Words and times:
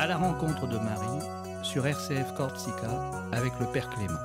À 0.00 0.06
la 0.06 0.16
rencontre 0.16 0.66
de 0.66 0.78
Marie 0.78 1.62
sur 1.62 1.86
RCF 1.86 2.32
Corsica 2.34 3.10
avec 3.32 3.52
le 3.60 3.70
Père 3.70 3.90
Clément. 3.90 4.18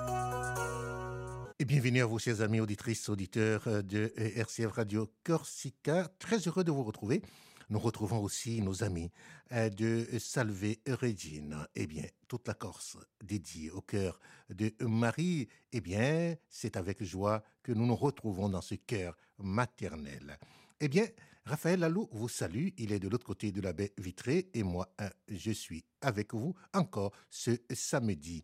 Et 1.59 1.65
bienvenue 1.65 2.01
à 2.01 2.05
vous, 2.05 2.17
chers 2.17 2.39
amis 2.39 2.61
auditrices, 2.61 3.09
auditeurs 3.09 3.83
de 3.83 4.13
RCF 4.15 4.71
Radio 4.71 5.11
Corsica. 5.25 6.07
Très 6.17 6.37
heureux 6.37 6.63
de 6.63 6.71
vous 6.71 6.83
retrouver. 6.83 7.21
Nous 7.69 7.77
retrouvons 7.77 8.19
aussi 8.19 8.61
nos 8.61 8.85
amis 8.85 9.11
euh, 9.51 9.69
de 9.69 10.07
Salve 10.17 10.75
Regine. 10.87 11.67
Eh 11.75 11.87
bien, 11.87 12.05
toute 12.29 12.47
la 12.47 12.53
Corse 12.53 12.95
dédiée 13.21 13.69
au 13.69 13.81
cœur 13.81 14.21
de 14.47 14.71
Marie, 14.79 15.49
eh 15.73 15.81
bien, 15.81 16.35
c'est 16.47 16.77
avec 16.77 17.03
joie 17.03 17.43
que 17.63 17.73
nous 17.73 17.85
nous 17.85 17.97
retrouvons 17.97 18.47
dans 18.47 18.61
ce 18.61 18.75
cœur 18.75 19.17
maternel. 19.39 20.39
Eh 20.79 20.87
bien, 20.87 21.05
Raphaël 21.47 21.79
Lalou 21.79 22.09
vous 22.11 22.27
salue. 22.27 22.69
Il 22.77 22.91
est 22.91 22.99
de 22.99 23.07
l'autre 23.07 23.25
côté 23.25 23.51
de 23.51 23.61
la 23.61 23.71
baie 23.71 23.93
vitrée 23.99 24.49
et 24.55 24.63
moi, 24.63 24.89
euh, 24.99 25.09
je 25.27 25.51
suis 25.51 25.85
avec 26.01 26.33
vous 26.33 26.55
encore 26.73 27.11
ce 27.29 27.51
samedi. 27.71 28.41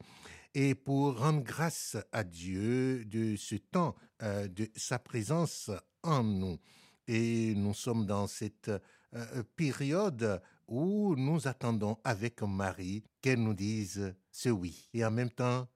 Et 0.53 0.75
pour 0.75 1.17
rendre 1.17 1.41
grâce 1.41 1.97
à 2.11 2.23
Dieu 2.23 3.03
de 3.05 3.35
ce 3.37 3.55
temps, 3.55 3.95
euh, 4.21 4.47
de 4.47 4.69
sa 4.75 4.99
présence 4.99 5.71
en 6.03 6.23
nous. 6.23 6.59
Et 7.07 7.55
nous 7.55 7.73
sommes 7.73 8.05
dans 8.05 8.27
cette 8.27 8.69
euh, 8.69 9.43
période 9.55 10.39
où 10.67 11.15
nous 11.15 11.47
attendons 11.47 11.97
avec 12.03 12.43
Marie 12.43 13.03
qu'elle 13.19 13.41
nous 13.41 13.55
dise 13.55 14.13
ce 14.29 14.49
oui. 14.49 14.89
Et 14.93 15.03
en 15.03 15.11
même 15.11 15.31
temps, 15.31 15.67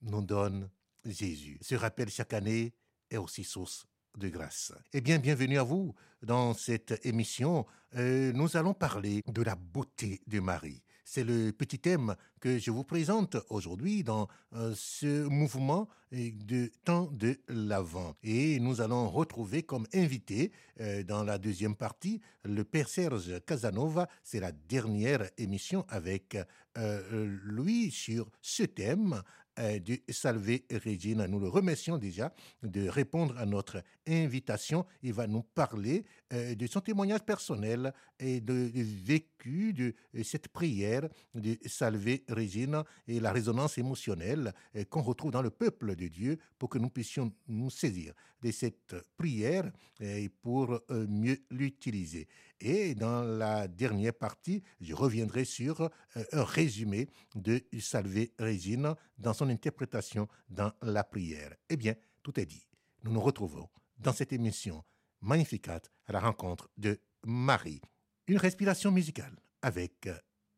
nous 0.00 0.22
donne 0.22 0.70
Jésus. 1.04 1.58
Ce 1.60 1.74
rappel 1.74 2.08
chaque 2.08 2.32
année 2.32 2.72
est 3.10 3.18
aussi 3.18 3.44
source 3.44 3.86
de 4.16 4.28
grâce. 4.28 4.72
Eh 4.92 5.00
bien, 5.00 5.18
bienvenue 5.18 5.58
à 5.58 5.62
vous 5.62 5.94
dans 6.22 6.54
cette 6.54 7.04
émission. 7.04 7.66
Euh, 7.96 8.32
nous 8.32 8.56
allons 8.56 8.74
parler 8.74 9.22
de 9.26 9.42
la 9.42 9.56
beauté 9.56 10.20
de 10.26 10.40
Marie. 10.40 10.82
C'est 11.04 11.24
le 11.24 11.50
petit 11.50 11.80
thème 11.80 12.14
que 12.40 12.58
je 12.58 12.70
vous 12.70 12.84
présente 12.84 13.36
aujourd'hui 13.48 14.04
dans 14.04 14.28
euh, 14.54 14.72
ce 14.76 15.24
mouvement 15.26 15.88
de 16.12 16.70
temps 16.84 17.08
de 17.10 17.36
l'Avent. 17.48 18.14
Et 18.22 18.60
nous 18.60 18.80
allons 18.80 19.08
retrouver 19.08 19.64
comme 19.64 19.88
invité 19.92 20.52
euh, 20.80 21.02
dans 21.02 21.24
la 21.24 21.38
deuxième 21.38 21.74
partie 21.74 22.20
le 22.44 22.62
Père 22.62 22.88
Serge 22.88 23.40
Casanova. 23.44 24.08
C'est 24.22 24.40
la 24.40 24.52
dernière 24.52 25.28
émission 25.36 25.84
avec 25.88 26.36
lui 26.76 27.90
sur 27.90 28.30
ce 28.40 28.62
thème 28.62 29.22
de 29.60 30.00
Salve 30.08 30.58
Regina. 30.84 31.28
Nous 31.28 31.38
le 31.38 31.48
remercions 31.48 31.98
déjà 31.98 32.32
de 32.62 32.88
répondre 32.88 33.36
à 33.38 33.46
notre 33.46 33.82
invitation. 34.08 34.86
Il 35.02 35.12
va 35.12 35.26
nous 35.26 35.42
parler 35.42 36.04
euh, 36.32 36.54
de 36.54 36.66
son 36.66 36.80
témoignage 36.80 37.20
personnel 37.20 37.92
et 38.18 38.40
de, 38.40 38.70
vécu 38.74 39.72
de 39.72 39.94
cette 40.22 40.48
prière 40.48 41.08
de 41.34 41.58
Salve 41.66 42.18
Regina 42.28 42.84
et 43.06 43.20
la 43.20 43.32
résonance 43.32 43.78
émotionnelle 43.78 44.52
euh, 44.76 44.84
qu'on 44.84 45.02
retrouve 45.02 45.30
dans 45.30 45.42
le 45.42 45.50
peuple 45.50 45.94
de 45.94 46.08
Dieu 46.08 46.38
pour 46.58 46.68
que 46.68 46.78
nous 46.78 46.90
puissions 46.90 47.32
nous 47.48 47.70
saisir 47.70 48.14
de 48.42 48.50
cette 48.50 48.94
prière 49.16 49.70
et 50.00 50.28
pour 50.28 50.72
euh, 50.72 51.06
mieux 51.08 51.38
l'utiliser. 51.50 52.28
Et 52.60 52.94
dans 52.94 53.22
la 53.22 53.68
dernière 53.68 54.14
partie, 54.14 54.62
je 54.80 54.94
reviendrai 54.94 55.44
sur 55.44 55.90
un 56.32 56.44
résumé 56.44 57.08
de 57.34 57.62
Salve 57.80 58.26
Regina 58.38 58.96
dans 59.18 59.32
son 59.32 59.48
interprétation 59.48 60.28
dans 60.48 60.72
la 60.82 61.04
prière. 61.04 61.54
Eh 61.68 61.76
bien, 61.76 61.94
tout 62.22 62.38
est 62.38 62.46
dit. 62.46 62.66
Nous 63.02 63.12
nous 63.12 63.20
retrouvons 63.20 63.68
dans 63.98 64.12
cette 64.12 64.32
émission 64.32 64.84
Magnificat 65.22 65.82
à 66.06 66.12
la 66.12 66.20
rencontre 66.20 66.70
de 66.76 67.00
Marie. 67.24 67.80
Une 68.26 68.38
respiration 68.38 68.90
musicale 68.90 69.36
avec 69.62 70.08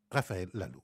Raphaël 0.09 0.49
Lalo. 0.53 0.83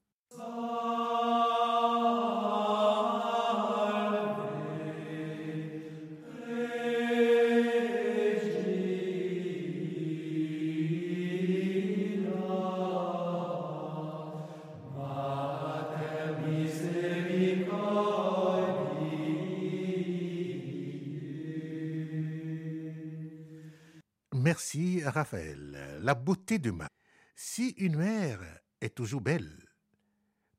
Merci 24.59 25.01
Raphaël. 25.05 25.99
La 26.01 26.15
beauté 26.15 26.59
de 26.59 26.69
Marie. 26.69 26.91
Si 27.33 27.69
une 27.77 27.95
mère 27.95 28.41
est 28.81 28.93
toujours 28.93 29.21
belle 29.21 29.69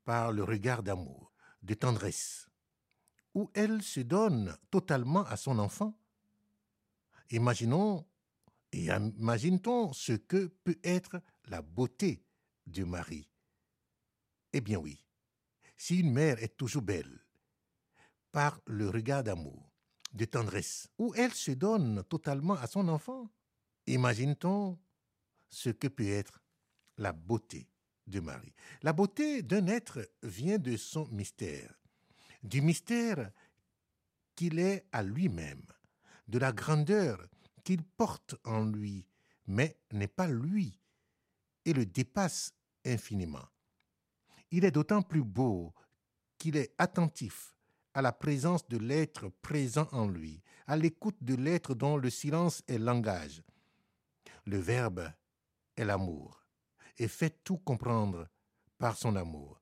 par 0.05 0.31
le 0.31 0.43
regard 0.43 0.81
d'amour, 0.81 1.31
de 1.61 1.75
tendresse, 1.75 2.49
où 3.35 3.51
elle 3.53 3.83
se 3.83 3.99
donne 3.99 4.57
totalement 4.71 5.23
à 5.25 5.37
son 5.37 5.59
enfant, 5.59 5.95
imaginons 7.29 8.07
et 8.71 8.85
imagine-t-on 8.85 9.93
ce 9.93 10.13
que 10.13 10.47
peut 10.47 10.79
être 10.83 11.21
la 11.45 11.61
beauté 11.61 12.25
de 12.65 12.83
Marie. 12.83 13.29
Eh 14.51 14.61
bien 14.61 14.79
oui, 14.79 15.05
si 15.77 15.99
une 15.99 16.11
mère 16.11 16.41
est 16.41 16.57
toujours 16.57 16.81
belle 16.81 17.23
par 18.31 18.61
le 18.65 18.89
regard 18.89 19.23
d'amour, 19.23 19.71
de 20.13 20.25
tendresse, 20.25 20.87
où 20.97 21.13
elle 21.13 21.35
se 21.35 21.51
donne 21.51 22.03
totalement 22.05 22.55
à 22.55 22.65
son 22.65 22.87
enfant, 22.87 23.29
Imagine-t-on 23.91 24.79
ce 25.49 25.69
que 25.69 25.89
peut 25.89 26.07
être 26.07 26.41
la 26.97 27.11
beauté 27.11 27.67
de 28.07 28.21
Marie 28.21 28.53
La 28.83 28.93
beauté 28.93 29.41
d'un 29.41 29.67
être 29.67 30.09
vient 30.23 30.57
de 30.57 30.77
son 30.77 31.09
mystère, 31.09 31.73
du 32.41 32.61
mystère 32.61 33.31
qu'il 34.33 34.59
est 34.59 34.85
à 34.93 35.03
lui-même, 35.03 35.65
de 36.29 36.39
la 36.39 36.53
grandeur 36.53 37.27
qu'il 37.65 37.83
porte 37.83 38.35
en 38.45 38.63
lui, 38.63 39.05
mais 39.45 39.77
n'est 39.91 40.07
pas 40.07 40.27
lui, 40.27 40.79
et 41.65 41.73
le 41.73 41.85
dépasse 41.85 42.53
infiniment. 42.85 43.49
Il 44.51 44.63
est 44.63 44.71
d'autant 44.71 45.01
plus 45.01 45.23
beau 45.23 45.73
qu'il 46.37 46.55
est 46.55 46.73
attentif 46.77 47.57
à 47.93 48.01
la 48.01 48.13
présence 48.13 48.65
de 48.69 48.77
l'être 48.77 49.27
présent 49.41 49.89
en 49.91 50.07
lui, 50.07 50.41
à 50.65 50.77
l'écoute 50.77 51.17
de 51.19 51.35
l'être 51.35 51.75
dont 51.75 51.97
le 51.97 52.09
silence 52.09 52.63
est 52.69 52.77
langage, 52.77 53.43
le 54.45 54.57
Verbe 54.57 55.11
est 55.75 55.85
l'amour 55.85 56.45
et 56.97 57.07
fait 57.07 57.43
tout 57.43 57.57
comprendre 57.57 58.27
par 58.77 58.97
son 58.97 59.15
amour. 59.15 59.61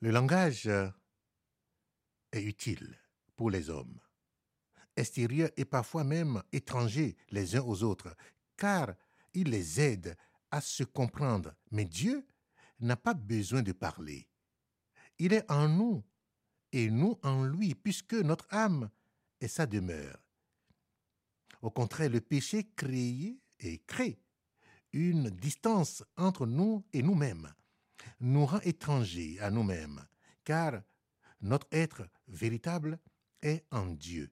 Le 0.00 0.10
langage 0.10 0.66
est 2.32 2.42
utile 2.42 2.98
pour 3.36 3.50
les 3.50 3.70
hommes, 3.70 3.98
extérieurs 4.96 5.50
et 5.56 5.64
parfois 5.64 6.04
même 6.04 6.42
étrangers 6.52 7.16
les 7.30 7.56
uns 7.56 7.62
aux 7.62 7.82
autres, 7.82 8.14
car 8.56 8.94
il 9.32 9.50
les 9.50 9.80
aide 9.80 10.16
à 10.50 10.60
se 10.60 10.84
comprendre. 10.84 11.54
Mais 11.70 11.84
Dieu 11.84 12.26
n'a 12.80 12.96
pas 12.96 13.14
besoin 13.14 13.62
de 13.62 13.72
parler. 13.72 14.28
Il 15.18 15.32
est 15.32 15.50
en 15.50 15.68
nous 15.68 16.04
et 16.72 16.90
nous 16.90 17.18
en 17.22 17.44
lui, 17.44 17.74
puisque 17.74 18.14
notre 18.14 18.46
âme 18.52 18.90
est 19.40 19.48
sa 19.48 19.66
demeure. 19.66 20.18
Au 21.62 21.70
contraire, 21.70 22.10
le 22.10 22.20
péché 22.20 22.68
créé 22.76 23.40
et 23.60 23.78
crée 23.86 24.18
une 24.94 25.28
distance 25.28 26.04
entre 26.16 26.46
nous 26.46 26.84
et 26.92 27.02
nous-mêmes, 27.02 27.52
nous 28.20 28.46
rend 28.46 28.60
étrangers 28.60 29.40
à 29.40 29.50
nous-mêmes, 29.50 30.06
car 30.44 30.82
notre 31.40 31.66
être 31.72 32.08
véritable 32.28 33.00
est 33.42 33.66
en 33.72 33.86
Dieu, 33.86 34.30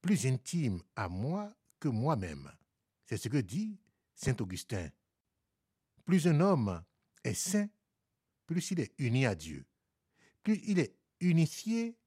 plus 0.00 0.26
intime 0.26 0.82
à 0.96 1.08
moi 1.08 1.54
que 1.78 1.88
moi-même. 1.88 2.50
C'est 3.04 3.18
ce 3.18 3.28
que 3.28 3.36
dit 3.36 3.78
Saint 4.14 4.36
Augustin. 4.40 4.88
Plus 6.06 6.26
un 6.26 6.40
homme 6.40 6.82
est 7.22 7.34
saint, 7.34 7.68
plus 8.46 8.70
il 8.70 8.80
est 8.80 8.94
uni 8.98 9.26
à 9.26 9.34
Dieu, 9.34 9.66
plus 10.42 10.58
il 10.64 10.78
est 10.78 10.96
unifié, 11.20 11.98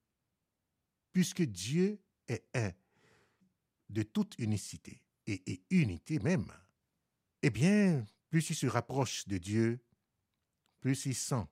puisque 1.11 1.43
Dieu 1.43 2.01
est 2.27 2.45
un, 2.55 2.71
de 3.89 4.01
toute 4.01 4.39
unicité 4.39 5.03
et, 5.29 5.61
unité 5.69 6.19
même, 6.19 6.51
eh 7.41 7.49
bien, 7.49 8.05
plus 8.29 8.49
il 8.49 8.55
se 8.55 8.67
rapproche 8.67 9.27
de 9.27 9.37
Dieu, 9.37 9.79
plus 10.81 11.05
il 11.05 11.15
sent 11.15 11.45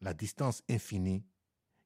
la 0.00 0.14
distance 0.14 0.62
infinie 0.68 1.24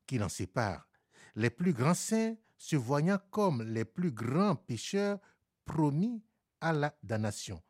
qui 0.06 0.18
l'en 0.18 0.28
sépare. 0.28 0.88
Les 1.36 1.50
plus 1.50 1.72
grands 1.72 1.94
saints 1.94 2.36
se 2.58 2.76
voyant 2.76 3.18
comme 3.30 3.62
les 3.62 3.84
plus 3.84 4.12
grands 4.12 4.56
pécheurs 4.56 5.18
promis 5.64 6.22
à 6.60 6.72
la 6.72 6.96
damnation. 7.02 7.62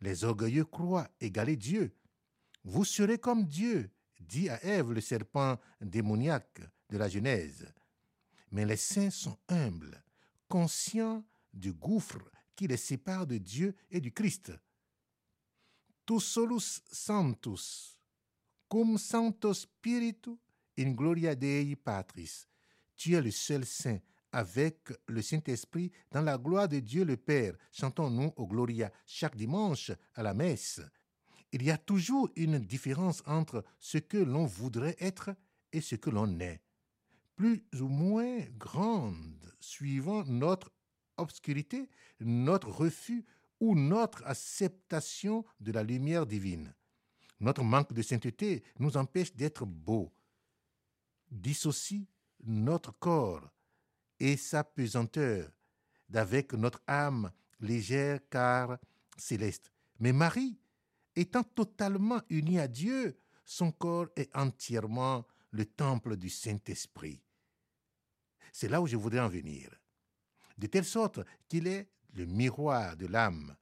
Les 0.00 0.24
orgueilleux 0.24 0.64
croient 0.64 1.08
égaler 1.20 1.56
Dieu. 1.56 1.94
Vous 2.64 2.84
serez 2.84 3.18
comme 3.18 3.44
Dieu, 3.44 3.90
dit 4.20 4.48
à 4.48 4.62
Ève 4.64 4.92
le 4.92 5.00
serpent 5.00 5.58
démoniaque 5.80 6.62
de 6.88 6.96
la 6.96 7.08
Genèse. 7.08 7.66
Mais 8.50 8.64
les 8.64 8.76
saints 8.76 9.10
sont 9.10 9.38
humbles, 9.48 10.02
conscients 10.48 11.24
du 11.52 11.72
gouffre 11.72 12.30
qui 12.56 12.66
les 12.66 12.76
sépare 12.76 13.26
de 13.26 13.38
Dieu 13.38 13.74
et 13.90 14.00
du 14.00 14.12
Christ. 14.12 14.52
Tous 16.04 16.20
solus 16.20 16.82
santus, 16.90 17.96
cum 18.68 18.98
Santo 18.98 19.54
Spiritu 19.54 20.38
in 20.78 20.92
gloria 20.92 21.34
Dei 21.34 21.76
Patris. 21.76 22.46
Tu 22.96 23.14
es 23.14 23.22
le 23.22 23.30
seul 23.30 23.64
saint 23.64 24.00
avec 24.32 24.92
le 25.08 25.22
Saint-Esprit 25.22 25.90
dans 26.10 26.22
la 26.22 26.38
gloire 26.38 26.68
de 26.68 26.78
Dieu 26.78 27.04
le 27.04 27.16
Père. 27.16 27.54
Chantons-nous 27.72 28.32
au 28.36 28.46
Gloria 28.46 28.92
chaque 29.06 29.36
dimanche 29.36 29.90
à 30.14 30.22
la 30.22 30.34
messe. 30.34 30.80
Il 31.52 31.62
y 31.62 31.70
a 31.70 31.78
toujours 31.78 32.30
une 32.36 32.58
différence 32.58 33.22
entre 33.26 33.64
ce 33.78 33.98
que 33.98 34.18
l'on 34.18 34.46
voudrait 34.46 34.96
être 35.00 35.30
et 35.72 35.80
ce 35.80 35.96
que 35.96 36.10
l'on 36.10 36.38
est, 36.38 36.60
plus 37.34 37.64
ou 37.80 37.88
moins 37.88 38.38
grande 38.56 39.52
suivant 39.58 40.24
notre 40.26 40.72
obscurité, 41.20 41.88
notre 42.20 42.68
refus 42.68 43.24
ou 43.60 43.74
notre 43.74 44.26
acceptation 44.26 45.44
de 45.60 45.72
la 45.72 45.82
lumière 45.82 46.26
divine. 46.26 46.74
Notre 47.40 47.62
manque 47.62 47.92
de 47.92 48.02
sainteté 48.02 48.62
nous 48.78 48.96
empêche 48.96 49.34
d'être 49.34 49.64
beaux, 49.64 50.12
dissocie 51.30 52.06
notre 52.44 52.92
corps 52.98 53.50
et 54.18 54.36
sa 54.36 54.64
pesanteur 54.64 55.50
d'avec 56.08 56.52
notre 56.52 56.82
âme 56.86 57.30
légère 57.60 58.20
car 58.30 58.78
céleste. 59.16 59.72
Mais 59.98 60.12
Marie, 60.12 60.58
étant 61.16 61.42
totalement 61.42 62.20
unie 62.28 62.58
à 62.58 62.68
Dieu, 62.68 63.18
son 63.44 63.72
corps 63.72 64.08
est 64.16 64.34
entièrement 64.36 65.26
le 65.50 65.64
temple 65.64 66.16
du 66.16 66.28
Saint-Esprit. 66.28 67.22
C'est 68.52 68.68
là 68.68 68.80
où 68.80 68.86
je 68.86 68.96
voudrais 68.96 69.20
en 69.20 69.28
venir. 69.28 69.70
De 70.60 70.66
telle 70.66 70.84
sorte 70.84 71.20
qu'il 71.48 71.66
est 71.66 71.88
le 72.12 72.26
miroir 72.26 72.94
de 72.94 73.06
l'âme, 73.06 73.56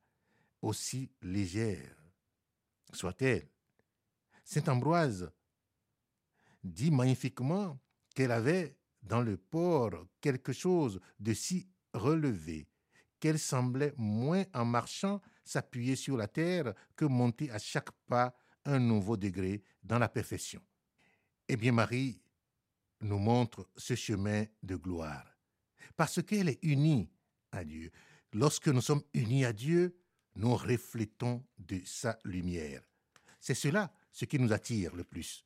aussi 0.60 1.12
légère 1.22 1.94
soit-elle. 2.92 3.48
Saint 4.44 4.66
Ambroise 4.66 5.30
dit 6.64 6.90
magnifiquement 6.90 7.78
qu'elle 8.16 8.32
avait 8.32 8.76
dans 9.02 9.22
le 9.22 9.36
port 9.36 10.08
quelque 10.20 10.52
chose 10.52 10.98
de 11.20 11.34
si 11.34 11.68
relevé 11.94 12.66
qu'elle 13.20 13.38
semblait 13.38 13.94
moins 13.96 14.44
en 14.52 14.64
marchant 14.64 15.20
s'appuyer 15.44 15.94
sur 15.94 16.16
la 16.16 16.26
terre 16.26 16.74
que 16.96 17.04
monter 17.04 17.48
à 17.52 17.60
chaque 17.60 17.92
pas 18.08 18.34
un 18.64 18.80
nouveau 18.80 19.16
degré 19.16 19.62
dans 19.84 20.00
la 20.00 20.08
perfection. 20.08 20.60
Eh 21.46 21.56
bien, 21.56 21.70
Marie 21.70 22.20
nous 23.00 23.18
montre 23.18 23.68
ce 23.76 23.94
chemin 23.94 24.44
de 24.64 24.74
gloire, 24.74 25.27
parce 25.96 26.22
qu'elle 26.22 26.48
est 26.48 26.62
unie 26.62 27.08
à 27.52 27.64
Dieu. 27.64 27.90
Lorsque 28.32 28.68
nous 28.68 28.80
sommes 28.80 29.02
unis 29.14 29.44
à 29.44 29.52
Dieu, 29.52 29.96
nous 30.36 30.54
reflétons 30.54 31.44
de 31.58 31.80
sa 31.84 32.18
lumière. 32.24 32.82
C'est 33.40 33.54
cela 33.54 33.92
ce 34.12 34.24
qui 34.24 34.38
nous 34.38 34.52
attire 34.52 34.94
le 34.94 35.04
plus. 35.04 35.44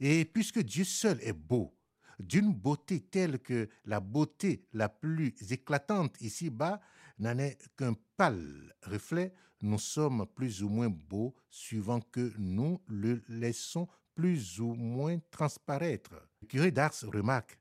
Et 0.00 0.24
puisque 0.24 0.60
Dieu 0.60 0.84
seul 0.84 1.18
est 1.22 1.32
beau, 1.32 1.76
d'une 2.18 2.52
beauté 2.52 3.00
telle 3.00 3.38
que 3.38 3.68
la 3.84 4.00
beauté 4.00 4.66
la 4.72 4.88
plus 4.88 5.34
éclatante 5.50 6.20
ici-bas 6.20 6.80
n'en 7.18 7.38
est 7.38 7.58
qu'un 7.76 7.94
pâle 8.16 8.74
reflet, 8.82 9.32
nous 9.62 9.78
sommes 9.78 10.26
plus 10.34 10.62
ou 10.62 10.68
moins 10.68 10.90
beaux 10.90 11.34
suivant 11.48 12.00
que 12.00 12.32
nous 12.38 12.80
le 12.86 13.22
laissons 13.28 13.88
plus 14.14 14.60
ou 14.60 14.74
moins 14.74 15.18
transparaître. 15.30 16.14
Le 16.42 16.46
curé 16.46 16.70
d'Ars 16.70 16.94
remarque 17.12 17.58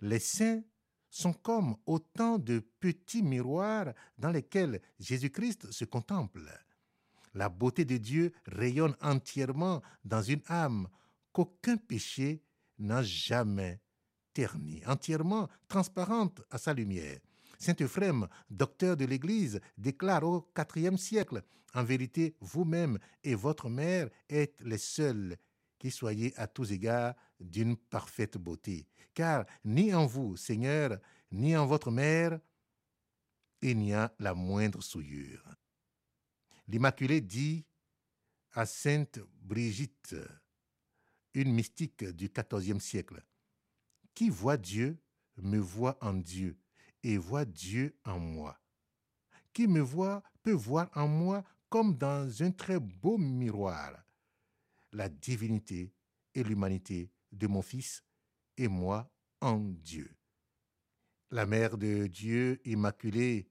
Les 0.00 0.18
saints 0.18 0.62
sont 1.14 1.32
comme 1.32 1.76
autant 1.86 2.38
de 2.38 2.58
petits 2.80 3.22
miroirs 3.22 3.94
dans 4.18 4.30
lesquels 4.30 4.82
Jésus-Christ 4.98 5.70
se 5.70 5.84
contemple. 5.84 6.50
La 7.34 7.48
beauté 7.48 7.84
de 7.84 7.98
Dieu 7.98 8.32
rayonne 8.46 8.96
entièrement 9.00 9.80
dans 10.04 10.22
une 10.22 10.42
âme 10.48 10.88
qu'aucun 11.32 11.76
péché 11.76 12.42
n'a 12.80 13.04
jamais 13.04 13.80
ternie, 14.32 14.82
entièrement 14.86 15.48
transparente 15.68 16.42
à 16.50 16.58
sa 16.58 16.74
lumière. 16.74 17.20
Saint 17.60 17.76
Euphrème, 17.80 18.26
docteur 18.50 18.96
de 18.96 19.04
l'Église, 19.04 19.60
déclare 19.78 20.24
au 20.24 20.50
IVe 20.74 20.96
siècle 20.96 21.44
En 21.74 21.84
vérité, 21.84 22.34
vous-même 22.40 22.98
et 23.22 23.36
votre 23.36 23.68
mère 23.68 24.10
êtes 24.28 24.60
les 24.62 24.78
seuls 24.78 25.36
soyez 25.90 26.36
à 26.36 26.46
tous 26.46 26.72
égards 26.72 27.14
d'une 27.40 27.76
parfaite 27.76 28.38
beauté. 28.38 28.86
Car 29.12 29.44
ni 29.64 29.94
en 29.94 30.06
vous, 30.06 30.36
Seigneur, 30.36 30.98
ni 31.30 31.56
en 31.56 31.66
votre 31.66 31.90
mère, 31.90 32.38
il 33.60 33.78
n'y 33.78 33.94
a 33.94 34.14
la 34.18 34.34
moindre 34.34 34.82
souillure. 34.82 35.42
L'Immaculée 36.68 37.20
dit 37.20 37.64
à 38.52 38.66
Sainte 38.66 39.20
Brigitte, 39.42 40.16
une 41.34 41.52
mystique 41.52 42.04
du 42.04 42.28
XIVe 42.28 42.80
siècle, 42.80 43.22
Qui 44.14 44.30
voit 44.30 44.56
Dieu 44.56 44.98
me 45.36 45.58
voit 45.58 45.98
en 46.00 46.14
Dieu 46.14 46.56
et 47.02 47.18
voit 47.18 47.44
Dieu 47.44 47.98
en 48.04 48.18
moi. 48.18 48.60
Qui 49.52 49.66
me 49.66 49.80
voit 49.80 50.22
peut 50.42 50.52
voir 50.52 50.88
en 50.94 51.08
moi 51.08 51.42
comme 51.68 51.96
dans 51.96 52.42
un 52.42 52.52
très 52.52 52.78
beau 52.78 53.18
miroir 53.18 54.03
la 54.94 55.08
divinité 55.08 55.92
et 56.34 56.42
l'humanité 56.42 57.10
de 57.32 57.46
mon 57.46 57.62
Fils 57.62 58.02
et 58.56 58.68
moi 58.68 59.10
en 59.40 59.58
Dieu. 59.58 60.10
La 61.30 61.46
Mère 61.46 61.76
de 61.76 62.06
Dieu 62.06 62.60
Immaculée 62.64 63.48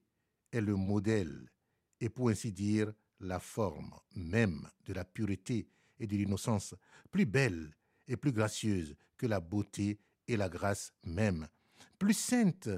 est 0.51 0.61
le 0.61 0.75
modèle 0.75 1.51
et 1.99 2.09
pour 2.09 2.29
ainsi 2.29 2.51
dire 2.51 2.93
la 3.19 3.39
forme 3.39 3.93
même 4.15 4.69
de 4.85 4.93
la 4.93 5.05
pureté 5.05 5.67
et 5.99 6.07
de 6.07 6.15
l'innocence, 6.15 6.75
plus 7.11 7.25
belle 7.25 7.75
et 8.07 8.17
plus 8.17 8.31
gracieuse 8.31 8.95
que 9.17 9.27
la 9.27 9.39
beauté 9.39 9.99
et 10.27 10.37
la 10.37 10.49
grâce 10.49 10.93
même, 11.05 11.47
plus 11.99 12.13
sainte 12.13 12.69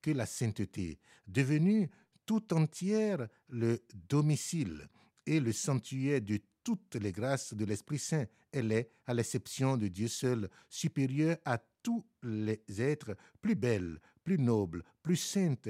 que 0.00 0.10
la 0.10 0.26
sainteté, 0.26 0.98
devenue 1.26 1.90
tout 2.24 2.54
entière 2.54 3.28
le 3.48 3.84
domicile 4.08 4.88
et 5.26 5.40
le 5.40 5.52
sanctuaire 5.52 6.22
de 6.22 6.40
toutes 6.66 6.96
les 6.96 7.12
grâces 7.12 7.54
de 7.54 7.64
l'Esprit 7.64 8.00
Saint. 8.00 8.26
Elle 8.50 8.72
est, 8.72 8.90
à 9.06 9.14
l'exception 9.14 9.76
de 9.76 9.86
Dieu 9.86 10.08
seul, 10.08 10.50
supérieure 10.68 11.36
à 11.44 11.58
tous 11.80 12.04
les 12.24 12.60
êtres, 12.80 13.16
plus 13.40 13.54
belle, 13.54 14.00
plus 14.24 14.36
noble, 14.36 14.82
plus 15.00 15.14
sainte 15.14 15.68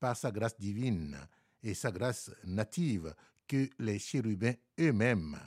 par 0.00 0.16
sa 0.16 0.30
grâce 0.30 0.58
divine 0.58 1.18
et 1.62 1.74
sa 1.74 1.90
grâce 1.90 2.30
native 2.44 3.14
que 3.46 3.68
les 3.78 3.98
chérubins 3.98 4.54
eux-mêmes, 4.80 5.38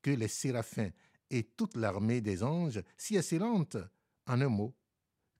que 0.00 0.12
les 0.12 0.28
séraphins 0.28 0.90
et 1.28 1.42
toute 1.42 1.76
l'armée 1.76 2.20
des 2.20 2.44
anges, 2.44 2.80
si 2.96 3.16
excellente, 3.16 3.76
en 4.28 4.40
un 4.40 4.48
mot, 4.48 4.76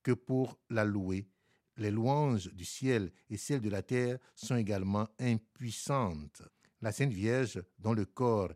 que 0.02 0.10
pour 0.10 0.58
la 0.68 0.84
louer, 0.84 1.28
les 1.76 1.92
louanges 1.92 2.52
du 2.52 2.64
ciel 2.64 3.12
et 3.30 3.36
celles 3.36 3.60
de 3.60 3.70
la 3.70 3.82
terre 3.82 4.18
sont 4.34 4.56
également 4.56 5.06
impuissantes. 5.20 6.42
La 6.80 6.90
Sainte 6.90 7.12
Vierge, 7.12 7.62
dont 7.78 7.92
le 7.92 8.04
corps 8.04 8.52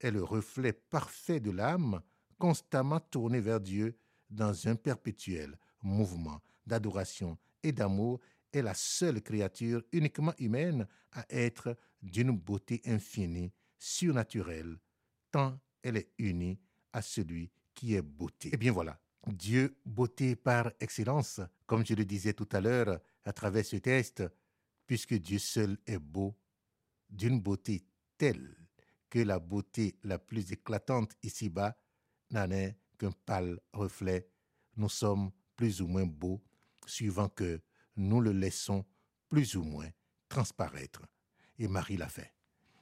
est 0.00 0.10
le 0.10 0.22
reflet 0.22 0.72
parfait 0.72 1.40
de 1.40 1.50
l'âme, 1.50 2.00
constamment 2.38 3.00
tournée 3.00 3.40
vers 3.40 3.60
Dieu 3.60 3.96
dans 4.28 4.68
un 4.68 4.76
perpétuel 4.76 5.56
mouvement 5.82 6.40
d'adoration 6.66 7.38
et 7.62 7.72
d'amour, 7.72 8.20
est 8.52 8.62
la 8.62 8.74
seule 8.74 9.22
créature 9.22 9.82
uniquement 9.92 10.34
humaine 10.38 10.86
à 11.12 11.24
être 11.30 11.76
d'une 12.02 12.32
beauté 12.32 12.80
infinie, 12.86 13.52
surnaturelle, 13.78 14.78
tant 15.30 15.58
elle 15.82 15.96
est 15.96 16.12
unie 16.18 16.58
à 16.92 17.02
celui 17.02 17.50
qui 17.74 17.94
est 17.94 18.02
beauté. 18.02 18.50
Eh 18.52 18.56
bien 18.56 18.72
voilà, 18.72 19.00
Dieu, 19.26 19.76
beauté 19.84 20.36
par 20.36 20.72
excellence, 20.80 21.40
comme 21.66 21.86
je 21.86 21.94
le 21.94 22.04
disais 22.04 22.32
tout 22.32 22.48
à 22.52 22.60
l'heure 22.60 23.00
à 23.24 23.32
travers 23.32 23.64
ce 23.64 23.76
texte, 23.76 24.22
puisque 24.86 25.14
Dieu 25.14 25.38
seul 25.38 25.78
est 25.86 25.98
beau, 25.98 26.36
d'une 27.08 27.40
beauté 27.40 27.84
telle 28.18 28.59
que 29.10 29.18
la 29.18 29.38
beauté 29.38 29.98
la 30.04 30.18
plus 30.18 30.52
éclatante 30.52 31.12
ici-bas 31.22 31.76
n'en 32.30 32.50
est 32.50 32.78
qu'un 32.98 33.10
pâle 33.10 33.60
reflet. 33.72 34.28
Nous 34.76 34.88
sommes 34.88 35.30
plus 35.56 35.82
ou 35.82 35.88
moins 35.88 36.06
beaux, 36.06 36.40
suivant 36.86 37.28
que 37.28 37.60
nous 37.96 38.20
le 38.20 38.32
laissons 38.32 38.86
plus 39.28 39.56
ou 39.56 39.62
moins 39.62 39.90
transparaître. 40.28 41.02
Et 41.58 41.68
Marie 41.68 41.96
l'a 41.96 42.08
fait. 42.08 42.32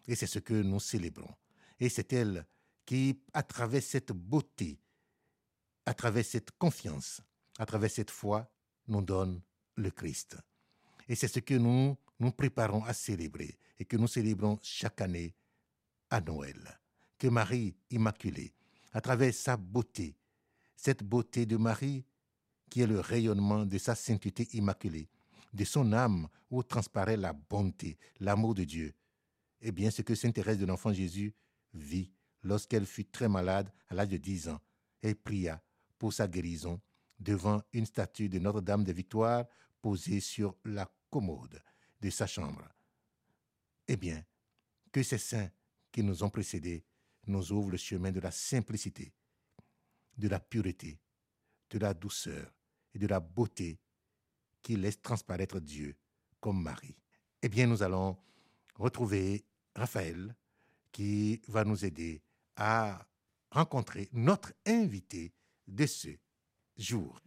Et 0.07 0.15
c'est 0.15 0.27
ce 0.27 0.39
que 0.39 0.55
nous 0.55 0.81
célébrons. 0.81 1.35
Et 1.81 1.89
c'est 1.89 2.13
elle 2.13 2.47
qui, 2.85 3.21
à 3.33 3.43
travers 3.43 3.83
cette 3.83 4.13
beauté, 4.13 4.79
à 5.87 5.95
travers 5.95 6.25
cette 6.25 6.53
confiance, 6.53 7.21
à 7.59 7.67
travers 7.67 7.91
cette 7.91 8.11
foi, 8.11 8.51
nous 8.87 9.03
donne 9.03 9.41
le 9.77 9.91
Christ. 9.91 10.37
Et 11.09 11.15
c'est 11.15 11.29
ce 11.29 11.41
que 11.41 11.55
nous 11.55 11.97
nous 12.21 12.33
préparons 12.33 12.85
à 12.85 12.93
célébrer 12.93 13.57
et 13.79 13.85
que 13.85 13.97
nous 13.97 14.09
célébrons 14.09 14.59
chaque 14.63 15.01
année 15.01 15.35
à 16.11 16.21
Noël. 16.21 16.81
Que 17.19 17.29
Marie 17.29 17.77
Immaculée, 17.91 18.55
à 18.93 19.01
travers 19.01 19.35
sa 19.35 19.57
beauté, 19.57 20.17
cette 20.77 21.03
beauté 21.03 21.47
de 21.47 21.57
Marie 21.57 22.05
qui 22.69 22.83
est 22.83 22.87
le 22.87 23.01
rayonnement 23.01 23.65
de 23.65 23.79
sa 23.79 23.95
sainteté 23.95 24.49
immaculée, 24.53 25.09
de 25.53 25.65
son 25.65 25.93
âme 25.93 26.29
où 26.51 26.63
transparaît 26.63 27.17
la 27.17 27.33
bonté, 27.33 27.99
l'amour 28.21 28.55
de 28.55 28.65
Dieu, 28.65 28.95
eh 29.61 29.73
bien, 29.73 29.91
ce 29.91 30.03
que 30.03 30.15
Sainte 30.15 30.35
Thérèse 30.35 30.59
de 30.59 30.67
l'Enfant 30.67 30.93
Jésus 30.93 31.35
vit 31.75 32.13
lorsqu'elle 32.43 32.87
fut 32.87 33.07
très 33.07 33.29
malade 33.29 33.73
à 33.89 33.95
l'âge 33.95 34.09
de 34.09 34.17
10 34.17 34.51
ans. 34.51 34.61
Elle 35.03 35.17
pria 35.17 35.63
pour 35.99 36.13
sa 36.13 36.29
guérison 36.29 36.81
devant 37.19 37.63
une 37.73 37.87
statue 37.87 38.29
de 38.29 38.39
Notre-Dame 38.39 38.85
de 38.85 38.93
Victoire 38.93 39.47
posée 39.83 40.21
sur 40.21 40.57
la 40.65 40.89
commode 41.11 41.61
de 42.01 42.11
sa 42.11 42.27
chambre. 42.27 42.69
Eh 43.89 43.97
bien, 43.97 44.23
que 44.93 45.03
ces 45.03 45.19
saints 45.19 45.51
qui 45.93 46.03
nous 46.03 46.23
ont 46.23 46.31
précédés 46.31 46.85
nous 47.27 47.53
ouvrent 47.53 47.71
le 47.71 47.77
chemin 47.77 48.11
de 48.13 48.21
la 48.21 48.31
simplicité, 48.31 49.13
de 50.17 50.29
la 50.29 50.41
pureté, 50.41 50.99
de 51.71 51.79
la 51.79 51.95
douceur 51.95 52.51
et 52.95 52.99
de 52.99 53.07
la 53.07 53.21
beauté 53.21 53.79
qui 54.63 54.77
laisse 54.77 55.01
transparaître 55.01 55.61
Dieu 55.61 55.97
comme 56.41 56.63
Marie. 56.63 56.97
Eh 57.43 57.49
bien, 57.49 57.67
nous 57.67 57.83
allons 57.83 58.17
retrouver 58.77 59.45
Raphaël 59.75 60.35
qui 60.93 61.41
va 61.49 61.65
nous 61.65 61.85
aider 61.85 62.23
à 62.57 63.07
rencontrer 63.51 64.09
notre 64.13 64.53
invité 64.67 65.33
de 65.67 65.87
ce 65.87 66.09
jour. 66.77 67.21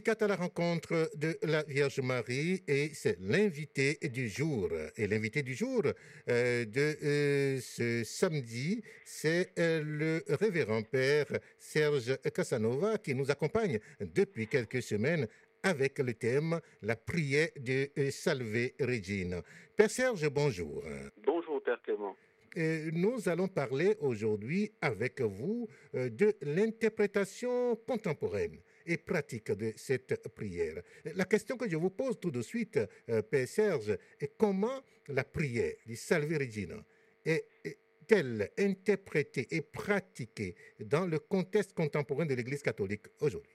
Magnificat 0.00 0.24
à 0.24 0.28
la 0.28 0.36
rencontre 0.36 1.10
de 1.14 1.36
la 1.42 1.62
Vierge 1.64 2.00
Marie 2.00 2.62
et 2.66 2.88
c'est 2.94 3.18
l'invité 3.20 3.98
du 4.08 4.30
jour. 4.30 4.70
Et 4.96 5.06
l'invité 5.06 5.42
du 5.42 5.52
jour 5.52 5.82
euh, 6.30 6.64
de 6.64 6.96
euh, 7.04 7.60
ce 7.60 8.02
samedi, 8.04 8.82
c'est 9.04 9.52
euh, 9.58 9.82
le 9.84 10.22
révérend 10.36 10.82
Père 10.82 11.26
Serge 11.58 12.16
Casanova 12.34 12.96
qui 12.96 13.14
nous 13.14 13.30
accompagne 13.30 13.78
depuis 14.00 14.46
quelques 14.46 14.82
semaines 14.82 15.26
avec 15.62 15.98
le 15.98 16.14
thème 16.14 16.58
La 16.80 16.96
prière 16.96 17.48
de 17.58 17.90
Salve 18.10 18.70
Regina. 18.80 19.42
Père 19.76 19.90
Serge, 19.90 20.30
bonjour. 20.30 20.82
Bonjour, 21.26 21.62
Père 21.62 21.82
Clément. 21.82 22.16
nous 22.56 23.28
allons 23.28 23.48
parler 23.48 23.96
aujourd'hui 24.00 24.72
avec 24.80 25.20
vous 25.20 25.68
de 25.92 26.34
l'interprétation 26.40 27.76
contemporaine 27.86 28.60
et 28.90 28.98
pratique 28.98 29.52
de 29.52 29.72
cette 29.76 30.28
prière. 30.34 30.82
La 31.14 31.24
question 31.24 31.56
que 31.56 31.68
je 31.70 31.76
vous 31.76 31.90
pose 31.90 32.18
tout 32.18 32.32
de 32.32 32.42
suite, 32.42 32.78
euh, 33.08 33.22
Père 33.22 33.46
Serge, 33.46 33.96
est 34.20 34.36
comment 34.36 34.82
la 35.08 35.22
prière 35.22 35.74
du 35.86 35.94
Salve 35.94 36.32
Regina 36.32 36.76
est-elle 37.24 38.50
interprétée 38.58 39.46
et 39.52 39.62
pratiquée 39.62 40.56
dans 40.80 41.06
le 41.06 41.20
contexte 41.20 41.72
contemporain 41.74 42.26
de 42.26 42.34
l'Église 42.34 42.62
catholique 42.62 43.06
aujourd'hui? 43.20 43.52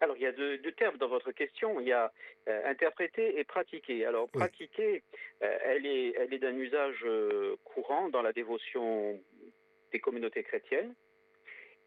Alors, 0.00 0.16
il 0.16 0.22
y 0.22 0.26
a 0.26 0.32
deux, 0.32 0.58
termes 0.72 0.98
dans 0.98 1.08
votre 1.08 1.30
question. 1.30 1.80
Il 1.80 1.86
y 1.86 1.92
a 1.92 2.12
euh, 2.48 2.66
interpréter 2.66 3.38
et 3.38 3.44
pratiquer. 3.44 4.04
Alors, 4.04 4.28
pratiquer, 4.28 5.02
euh, 5.42 5.58
elle 5.64 5.86
est, 5.86 6.14
elle 6.18 6.34
est 6.34 6.40
d'un 6.40 6.56
usage 6.56 7.06
courant 7.62 8.08
dans 8.08 8.22
la 8.22 8.32
dévotion 8.32 9.20
des 9.92 10.00
communautés 10.00 10.42
chrétiennes. 10.42 10.94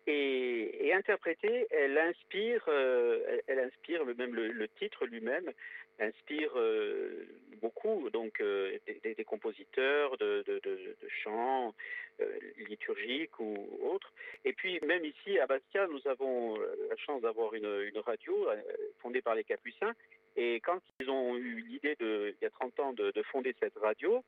Et, 0.09 0.93
interprétée, 0.93 1.67
elle 1.69 1.97
inspire, 1.97 2.63
euh, 2.69 3.39
elle, 3.47 3.59
inspire 3.59 4.05
même 4.05 4.33
le, 4.33 4.67
titre 4.79 5.05
lui-même 5.05 5.51
inspire 5.99 6.51
euh, 6.55 7.27
beaucoup 7.59 8.09
donc 8.11 8.39
euh, 8.39 8.77
des, 9.03 9.25
compositeurs 9.25 10.15
de, 10.17 10.43
chants 11.23 11.73
liturgiques 12.69 13.37
ou 13.39 13.55
autres. 13.83 14.13
Et 14.45 14.53
puis 14.53 14.79
même 14.85 15.03
ici 15.03 15.39
à 15.39 15.45
Bastia, 15.45 15.87
nous 15.87 16.07
avons 16.07 16.57
la 16.89 16.95
chance 16.97 17.21
d'avoir 17.21 17.53
une, 17.53 17.91
radio 18.05 18.47
fondée 19.01 19.21
par 19.21 19.35
les 19.35 19.43
Capucins. 19.43 19.93
Et 20.35 20.61
quand 20.61 20.79
ils 20.99 21.09
ont 21.09 21.35
eu 21.35 21.61
l'idée 21.67 21.95
il 21.99 22.35
y 22.41 22.45
a 22.45 22.49
30 22.49 22.79
ans 22.79 22.93
de 22.93 23.21
fonder 23.23 23.53
cette 23.59 23.77
radio, 23.77 24.23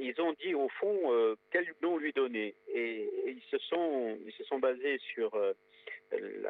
ils 0.00 0.20
ont 0.20 0.34
dit 0.40 0.54
au 0.54 0.68
fond 0.68 1.12
euh, 1.12 1.36
quel 1.50 1.66
nom 1.82 1.98
lui 1.98 2.12
donner. 2.12 2.54
Et, 2.72 3.08
ils, 3.26 3.42
se 3.50 3.58
sont, 3.58 4.18
ils 4.24 4.32
se 4.32 4.44
sont 4.44 4.58
basés 4.58 4.98
sur 4.98 5.34
euh, 5.34 5.52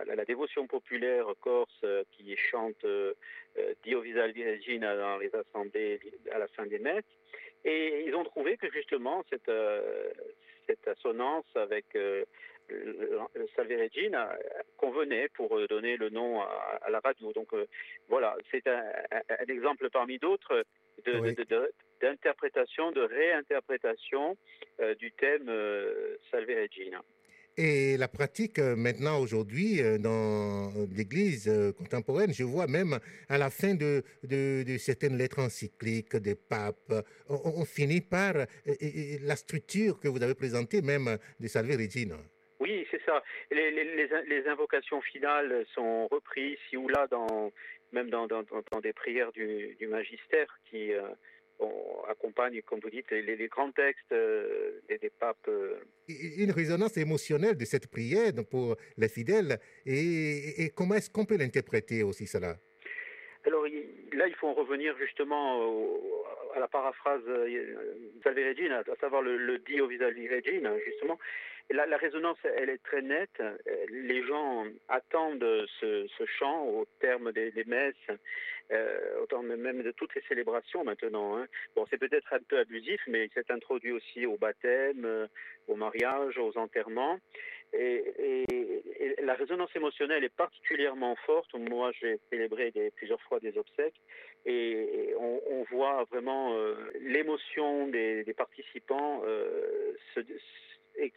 la, 0.07 0.25
dévotion 0.25 0.67
populaire 0.67 1.27
corse 1.41 1.85
qui 2.13 2.37
chante 2.37 2.85
Dio 3.85 4.01
Visal 4.01 4.33
dans 4.81 5.19
les 5.19 5.35
assemblées 5.35 6.01
à 6.33 6.39
la 6.39 6.49
fin 6.49 6.67
des 6.67 6.79
messes. 6.79 7.05
Et 7.65 8.05
ils 8.07 8.15
ont 8.15 8.25
trouvé 8.25 8.57
que 8.57 8.71
justement 8.71 9.25
cette, 9.31 9.51
cette 10.67 10.87
assonance 10.87 11.47
avec 11.55 11.87
le 11.95 12.27
Salve 13.55 13.81
Regina 13.81 14.37
convenait 14.77 15.29
pour 15.31 15.59
donner 15.69 15.97
le 15.97 16.11
nom 16.11 16.43
à, 16.43 16.91
la 16.91 17.01
radio. 17.01 17.33
Donc 17.33 17.49
voilà, 18.09 18.37
c'est 18.51 18.67
un, 18.67 18.85
exemple 19.49 19.89
parmi 19.91 20.19
d'autres 20.19 20.65
de, 21.05 21.73
d'interprétation, 22.01 22.93
de 22.93 23.01
réinterprétation 23.01 24.37
euh, 24.81 24.95
du 24.97 25.13
thème 25.13 25.49
euh, 25.49 26.17
Salve 26.31 26.49
Regina. 26.49 27.03
Et 27.59 27.97
la 27.97 28.09
pratique 28.09 28.59
euh, 28.59 28.77
maintenant 28.77 29.19
aujourd'hui 29.19 29.81
dans 29.99 30.71
l'Église 30.95 31.51
contemporaine, 31.79 32.33
je 32.35 32.45
vois 32.45 32.67
même 32.67 32.99
à 33.31 33.39
la 33.39 33.49
fin 33.49 33.75
de, 33.75 34.03
de, 34.25 34.77
certaines 34.77 35.17
lettres 35.17 35.39
encycliques 35.39 36.17
des 36.17 36.35
papes, 36.35 36.93
on, 37.29 37.65
finit 37.65 38.03
par 38.03 38.35
la 38.35 39.37
structure 39.37 39.99
que 39.99 40.09
vous 40.09 40.23
avez 40.23 40.35
présentée 40.35 40.83
même 40.83 41.17
de 41.41 41.49
Salve 41.49 41.71
Regina. 41.71 42.17
Oui, 42.61 42.87
c'est 42.91 43.03
ça. 43.07 43.23
Les, 43.51 43.71
les, 43.71 44.09
les, 44.27 44.49
invocations 44.49 45.01
finales 45.01 45.65
sont 45.75 46.09
reprises 46.09 46.59
ici 46.67 46.77
ou 46.77 46.89
là, 46.89 47.07
dans, 47.11 47.53
même 47.93 48.11
dans, 48.11 48.27
dans, 48.27 48.43
dans 48.43 48.81
des 48.81 48.93
prières 48.93 49.33
du, 49.33 49.77
du 49.79 49.87
magistère 49.87 50.49
qui, 50.71 50.93
on 51.59 52.05
accompagne, 52.09 52.61
comme 52.63 52.81
vous 52.81 52.91
dites, 52.91 53.11
les, 53.11 53.49
grands 53.49 53.73
textes 53.73 54.13
euh, 54.13 54.81
des, 54.89 55.11
papes. 55.11 55.49
Euh. 55.49 55.79
Une 56.09 56.51
résonance 56.51 56.97
émotionnelle 56.97 57.57
de 57.57 57.65
cette 57.65 57.89
prière 57.89 58.33
pour 58.51 58.77
les 58.97 59.09
fidèles. 59.09 59.59
Et, 59.87 60.71
comment 60.75 60.95
est-ce 60.95 61.11
qu'on 61.11 61.25
peut 61.25 61.37
l'interpréter 61.37 62.03
aussi 62.03 62.27
cela? 62.27 62.57
Alors 63.45 63.65
là, 64.13 64.27
il 64.27 64.35
faut 64.35 64.49
en 64.49 64.55
revenir 64.55 64.97
justement 64.99 65.63
à 66.55 66.59
la 66.59 66.69
paraphrase 66.69 67.23
euh, 67.29 67.75
Salve 68.25 68.39
Regina, 68.39 68.81
à 68.81 68.97
savoir 69.01 69.23
le, 69.23 69.37
le 69.37 69.59
Dio 69.59 69.87
Visali 69.87 70.29
Regina, 70.29 70.73
justement. 70.85 71.19
La, 71.71 71.85
la, 71.87 71.97
résonance, 71.97 72.39
elle 72.45 72.71
est 72.71 72.83
très 72.85 73.03
nette. 73.03 73.43
Les 73.89 74.25
gens 74.25 74.67
attendent 74.89 75.67
ce, 75.81 76.07
chant 76.39 76.65
au 76.65 76.87
terme 77.01 77.33
des, 77.33 77.53
messes, 77.67 77.95
euh, 78.71 79.21
autant 79.23 79.43
même 79.43 79.83
de 79.83 79.91
toutes 79.91 80.15
les 80.15 80.23
célébrations 80.29 80.85
maintenant. 80.85 81.37
Hein. 81.37 81.47
Bon, 81.75 81.85
c'est 81.91 81.99
peut-être 81.99 82.33
un 82.33 82.39
peu 82.49 82.59
abusif, 82.59 83.01
mais 83.09 83.25
il 83.25 83.31
s'est 83.33 83.51
introduit 83.51 83.91
aussi 83.91 84.27
au 84.27 84.37
baptême, 84.37 85.05
euh, 85.05 85.27
au 85.67 85.75
mariage, 85.75 86.39
aux 86.39 86.57
enterrements. 86.57 87.19
Et, 87.73 88.45
la 89.23 89.35
résonance 89.35 89.75
émotionnelle 89.75 90.23
est 90.23 90.35
particulièrement 90.35 91.17
forte. 91.27 91.53
Moi, 91.55 91.91
j'ai 92.01 92.21
célébré 92.31 92.73
plusieurs 92.95 93.21
fois 93.23 93.41
des 93.41 93.59
obsèques 93.59 94.01
et, 94.45 95.15
on, 95.19 95.65
voit 95.71 96.05
vraiment 96.05 96.55
euh, 96.55 96.77
l'émotion 97.01 97.89
des, 97.89 98.25
participants 98.37 99.23
se, 100.15 100.21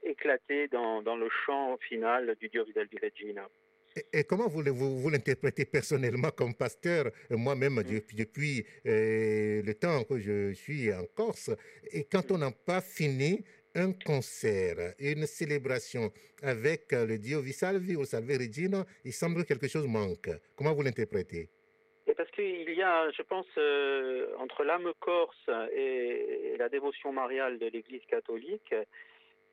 éclaté 0.03 0.67
dans, 0.67 1.01
dans, 1.01 1.15
le 1.15 1.29
chant 1.45 1.77
final 1.77 2.35
du 2.39 2.49
Dio 2.49 2.63
Vidal 2.65 2.87
di 2.87 2.97
Regina. 3.01 3.47
Et, 4.13 4.23
comment 4.23 4.47
vous, 4.47 4.61
vous, 4.63 5.09
l'interprétez 5.09 5.65
personnellement 5.65 6.29
comme 6.29 6.53
pasteur, 6.53 7.05
moi-même 7.29 7.79
mm. 7.79 7.83
depuis, 7.83 8.15
depuis 8.15 8.65
euh, 8.85 9.61
le 9.63 9.73
temps 9.73 10.03
que 10.03 10.19
je 10.19 10.53
suis 10.53 10.93
en 10.93 11.05
Corse, 11.15 11.51
et 11.91 12.05
quand 12.05 12.31
on 12.31 12.37
n'a 12.37 12.51
pas 12.51 12.81
fini 12.81 13.43
un 13.75 13.93
concert, 13.93 14.93
une 14.99 15.25
célébration 15.25 16.11
avec 16.41 16.91
le 16.91 17.17
Dio 17.17 17.41
Visalvi 17.41 17.95
ou 17.95 18.05
Salve 18.05 18.31
Regina, 18.31 18.85
il 19.05 19.13
semble 19.13 19.43
que 19.43 19.49
quelque 19.49 19.67
chose 19.67 19.87
manque. 19.87 20.29
Comment 20.55 20.73
vous 20.73 20.81
l'interprétez? 20.81 21.49
Parce 22.17 22.31
qu'il 22.31 22.73
y 22.73 22.81
a, 22.81 23.09
je 23.11 23.21
pense, 23.21 23.45
euh, 23.57 24.35
entre 24.39 24.63
l'âme 24.63 24.91
corse 24.99 25.49
et, 25.73 26.55
la 26.57 26.67
dévotion 26.67 27.13
mariale 27.13 27.59
de 27.59 27.67
l'Église 27.67 28.05
catholique, 28.07 28.73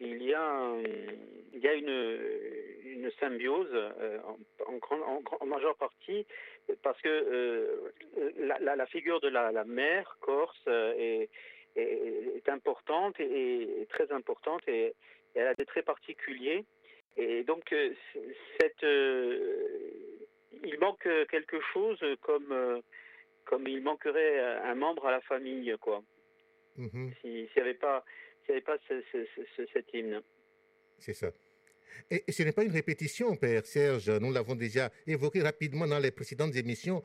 il 0.00 0.22
y 0.22 0.34
a, 0.34 0.74
il 1.52 1.60
y 1.60 1.68
a 1.68 1.74
une, 1.74 2.18
une 2.84 3.10
symbiose 3.20 3.74
en, 4.26 4.78
en, 5.40 5.46
majeure 5.46 5.76
partie 5.76 6.26
parce 6.82 7.00
que 7.00 7.92
la, 8.38 8.58
la, 8.76 8.86
figure 8.86 9.20
de 9.20 9.28
la, 9.28 9.52
la 9.52 9.64
mère 9.64 10.16
corse 10.20 10.66
est, 10.66 11.30
est, 11.76 12.48
importante 12.48 13.18
et, 13.20 13.86
très 13.90 14.10
importante 14.12 14.62
et, 14.68 14.94
elle 15.34 15.48
a 15.48 15.54
des 15.54 15.66
traits 15.66 15.84
particuliers. 15.84 16.64
Et 17.18 17.44
donc, 17.44 17.74
cette, 18.58 18.82
il 18.82 20.78
manque 20.80 21.06
quelque 21.30 21.60
chose 21.72 22.02
comme, 22.22 22.82
comme 23.44 23.68
il 23.68 23.82
manquerait 23.82 24.40
un 24.64 24.74
membre 24.74 25.06
à 25.06 25.10
la 25.10 25.20
famille, 25.20 25.74
quoi. 25.80 26.02
Mm-hmm. 26.78 27.20
S'il 27.20 27.48
n'y 27.54 27.62
avait 27.62 27.74
pas, 27.74 28.04
avait 28.52 28.60
pas 28.60 28.78
ce, 28.88 29.02
cet 29.72 29.92
hymne. 29.92 30.22
C'est 30.98 31.14
ça. 31.14 31.30
Et 32.10 32.30
ce 32.30 32.42
n'est 32.42 32.52
pas 32.52 32.64
une 32.64 32.72
répétition, 32.72 33.34
Père 33.36 33.64
Serge, 33.64 34.10
nous 34.10 34.32
l'avons 34.32 34.54
déjà 34.54 34.90
évoqué 35.06 35.42
rapidement 35.42 35.86
dans 35.86 35.98
les 35.98 36.10
précédentes 36.10 36.54
émissions. 36.54 37.02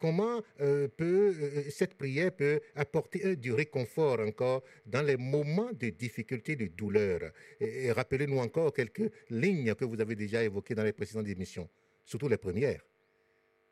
comment 0.00 0.42
euh, 0.60 0.86
peut, 0.86 1.34
euh, 1.40 1.62
cette 1.70 1.96
prière 1.96 2.30
peut 2.30 2.60
apporter 2.76 3.36
du 3.36 3.52
réconfort 3.52 4.20
encore 4.20 4.62
dans 4.86 5.02
les 5.02 5.16
moments 5.16 5.72
de 5.72 5.88
difficulté, 5.88 6.56
de 6.56 6.66
douleur? 6.66 7.32
Et, 7.58 7.90
rappelez-nous 7.90 8.38
encore 8.38 8.72
quelques 8.72 9.10
lignes 9.30 9.74
que 9.74 9.84
vous 9.84 10.00
avez 10.00 10.14
déjà 10.14 10.42
évoquées 10.42 10.74
dans 10.74 10.84
les 10.84 10.92
précédentes 10.92 11.28
émissions, 11.28 11.68
surtout 12.04 12.28
les 12.28 12.38
premières. 12.38 12.84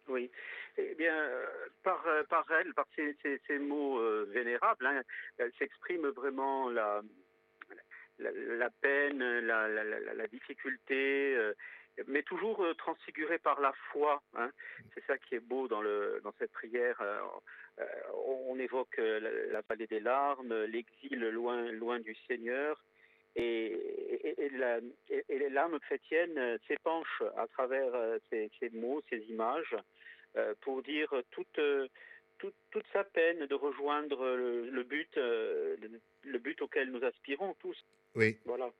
Oui. 0.08 0.30
Eh 0.78 0.94
bien, 0.94 1.28
par, 1.82 2.04
par 2.28 2.46
elle, 2.52 2.72
par 2.74 2.86
ces, 2.96 3.58
mots 3.58 3.98
euh, 3.98 4.28
vénérables, 4.30 4.86
hein, 4.86 5.02
elle 5.38 5.52
s'exprime 5.58 6.06
vraiment 6.08 6.70
la, 6.70 7.02
peine, 8.80 9.22
la, 9.40 10.26
difficulté, 10.28 11.34
euh, 11.98 12.04
mais 12.06 12.22
toujours 12.22 12.62
euh, 12.64 12.74
transfigurée 12.74 13.38
par 13.38 13.60
la 13.60 13.72
foi. 13.90 14.22
Hein. 14.34 14.50
C'est 14.94 15.04
ça 15.06 15.18
qui 15.18 15.34
est 15.34 15.40
beau 15.40 15.68
dans, 15.68 15.82
cette 16.38 16.52
prière. 16.52 17.00
Euh, 17.00 17.84
on 18.26 18.58
évoque 18.58 18.98
la, 18.98 19.62
vallée 19.68 19.86
des 19.86 20.00
larmes, 20.00 20.54
l'exil 20.64 21.20
loin, 21.30 21.70
loin 21.72 22.00
du 22.00 22.14
Seigneur. 22.26 22.82
Et, 23.34 23.64
et, 23.64 24.52
et, 25.30 25.48
l'âme 25.48 25.80
chrétienne 25.80 26.58
s'épanche 26.68 27.22
à 27.38 27.46
travers 27.46 27.90
ces, 28.28 28.50
mots, 28.74 29.00
ces 29.08 29.20
images, 29.30 29.74
pour 30.60 30.82
dire 30.82 31.12
toute, 31.30 31.60
toute, 32.38 32.54
toute, 32.70 32.86
sa 32.92 33.04
peine 33.04 33.46
de 33.46 33.54
rejoindre 33.54 34.36
le, 34.36 34.70
le 34.70 34.82
but, 34.82 35.16
le 35.16 36.38
but 36.38 36.60
auquel 36.62 36.90
nous 36.90 37.04
aspirons 37.04 37.54
tous. 37.60 37.78
Oui. 38.14 38.38
Voilà. 38.44 38.72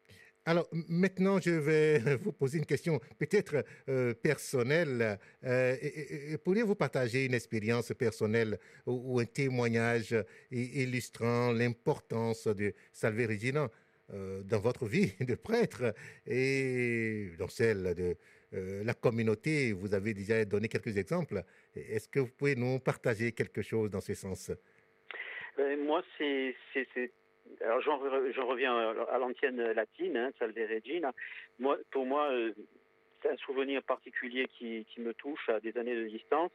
Alors 0.45 0.69
maintenant, 0.89 1.41
je 1.41 1.51
vais 1.51 1.99
vous 2.17 2.33
poser 2.33 2.59
une 2.59 2.67
question 2.67 3.01
peut-être 3.19 3.65
euh, 3.89 4.13
personnelle. 4.13 5.19
Euh, 5.45 6.37
Pourriez-vous 6.45 6.75
partager 6.75 7.27
une 7.27 7.35
expérience 7.35 7.93
personnelle 7.97 8.59
ou, 8.87 9.21
un 9.21 9.25
témoignage 9.25 10.17
illustrant 10.51 11.53
l'importance 11.53 12.49
de 12.49 12.75
Salve 12.93 13.29
Regina 13.29 13.71
euh, 14.13 14.43
dans 14.43 14.59
votre 14.59 14.87
vie 14.87 15.13
de 15.21 15.37
prêtre 15.37 15.95
et 16.27 17.31
dans 17.39 17.49
celle 17.49 17.95
de 17.95 18.17
euh, 18.55 18.85
la 18.85 18.95
communauté 18.95 19.73
Vous 19.73 19.95
avez 19.95 20.15
déjà 20.15 20.45
donné 20.45 20.69
quelques 20.69 20.97
exemples. 20.97 21.43
Est-ce 21.75 22.09
que 22.09 22.21
vous 22.21 22.31
pouvez 22.31 22.57
nous 22.57 22.79
partager 22.79 23.33
quelque 23.33 23.63
chose 23.63 23.91
dans 23.91 24.01
ce 24.01 24.15
sens? 24.15 24.51
Moi, 25.59 26.03
c'est 26.19 26.55
alors 27.61 27.81
j'en 27.81 27.99
reviens 28.47 28.77
à 29.11 29.19
l'ancienne 29.19 29.61
latine, 29.73 30.17
hein, 30.17 30.31
Salve 30.39 30.57
Regina. 30.57 31.13
Moi, 31.59 31.79
pour 31.91 32.07
moi, 32.07 32.31
euh, 32.31 32.53
c'est 33.21 33.31
un 33.31 33.37
souvenir 33.37 33.83
particulier 33.83 34.47
qui, 34.59 34.87
qui, 34.91 35.01
me 35.01 35.15
touche 35.15 35.49
à 35.49 35.61
des 35.61 35.77
années 35.77 35.95
de 35.95 36.09
distance. 36.09 36.51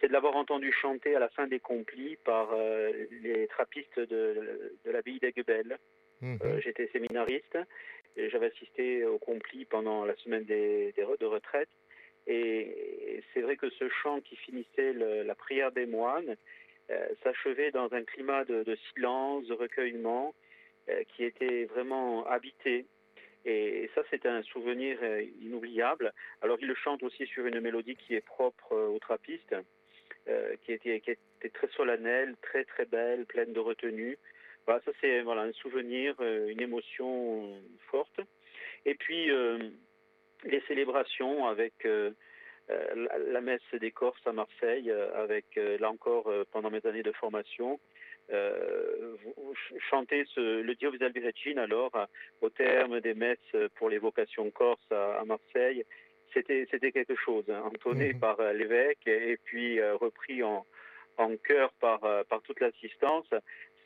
C'est 0.00 0.08
de 0.08 0.12
l'avoir 0.12 0.36
entendu 0.36 0.72
chanter 0.72 1.16
à 1.16 1.18
la 1.18 1.28
fin 1.28 1.46
des 1.46 1.58
complis 1.58 2.16
par 2.24 2.50
euh, 2.52 2.92
les 3.22 3.46
trappistes 3.48 3.98
de, 3.98 4.76
de 4.84 4.90
l'abbaye 4.90 5.18
d'Aiguebelle. 5.18 5.78
Euh, 6.22 6.60
j'étais 6.60 6.88
séminariste 6.92 7.58
j'avais 8.30 8.46
assisté 8.46 9.04
aux 9.04 9.18
complis 9.18 9.64
pendant 9.64 10.04
la 10.04 10.16
semaine 10.16 10.44
des, 10.44 10.92
des 10.92 11.02
de 11.02 11.26
retraite. 11.26 11.68
Et, 12.26 13.22
c'est 13.32 13.40
vrai 13.40 13.56
que 13.56 13.70
ce 13.70 13.88
chant 13.88 14.20
qui 14.20 14.36
finissait 14.36 14.92
la 14.92 15.34
prière 15.34 15.72
des 15.72 15.86
moines, 15.86 16.36
euh, 16.90 17.06
s'achevait 17.22 17.70
dans 17.70 17.92
un 17.92 18.02
climat 18.02 18.44
de, 18.46 18.76
silence, 18.94 19.46
de 19.46 19.52
recueillement, 19.52 20.34
euh, 20.88 21.02
qui 21.08 21.24
était 21.24 21.66
vraiment 21.66 22.26
habité. 22.26 22.86
Et 23.44 23.90
ça, 23.94 24.02
c'est 24.10 24.24
un 24.24 24.42
souvenir 24.42 24.98
euh, 25.02 25.22
inoubliable. 25.42 26.14
Alors, 26.40 26.56
il 26.62 26.66
le 26.66 26.74
chante 26.74 27.02
aussi 27.02 27.26
sur 27.26 27.44
une 27.44 27.60
mélodie 27.60 27.96
qui 27.96 28.14
est 28.14 28.24
propre 28.24 28.74
aux 28.74 28.98
trappistes, 28.98 29.54
qui, 30.64 30.72
était, 30.72 31.00
très 31.54 31.68
solennelle, 31.68 32.36
très 32.42 32.64
très 32.64 32.84
belle, 32.84 33.24
pleine 33.24 33.54
de 33.54 33.60
retenue. 33.60 34.18
Voilà, 34.68 34.82
ça 34.84 34.92
c'est 35.00 35.22
voilà, 35.22 35.42
un 35.42 35.52
souvenir, 35.52 36.14
une 36.20 36.60
émotion 36.60 37.54
forte. 37.90 38.20
Et 38.84 38.94
puis, 38.94 39.30
les 40.44 40.60
célébrations 40.68 41.46
avec 41.46 41.86
euh, 42.70 43.06
la, 43.30 43.40
messe 43.40 43.62
des 43.80 43.90
Corses 43.90 44.26
à 44.26 44.32
Marseille, 44.32 44.90
euh, 44.90 45.22
avec 45.22 45.46
euh, 45.56 45.78
là 45.78 45.90
encore 45.90 46.30
pendant 46.52 46.70
mes 46.70 46.84
années 46.86 47.02
de 47.02 47.12
formation, 47.12 47.80
chanter 49.88 50.26
ce, 50.34 50.60
le 50.60 50.74
Dio 50.74 50.90
Regina 50.90 51.62
alors 51.62 51.90
au 52.42 52.50
terme 52.50 53.00
des 53.00 53.14
messes 53.14 53.56
pour 53.76 53.88
les 53.88 53.96
vocations 53.96 54.50
corses 54.50 54.92
à, 54.92 55.24
Marseille, 55.24 55.82
c'était 56.34 56.68
c'était 56.70 56.92
quelque 56.92 57.14
chose, 57.14 57.46
hein, 57.48 57.62
entonné 57.64 58.12
mhm. 58.12 58.20
par 58.20 58.52
l'évêque 58.52 59.06
et, 59.06 59.38
puis 59.44 59.82
repris 59.82 60.42
en, 60.42 60.66
en 61.16 61.36
chœur 61.38 61.72
par 61.80 62.00
par 62.26 62.42
toute 62.42 62.60
l'assistance. 62.60 63.30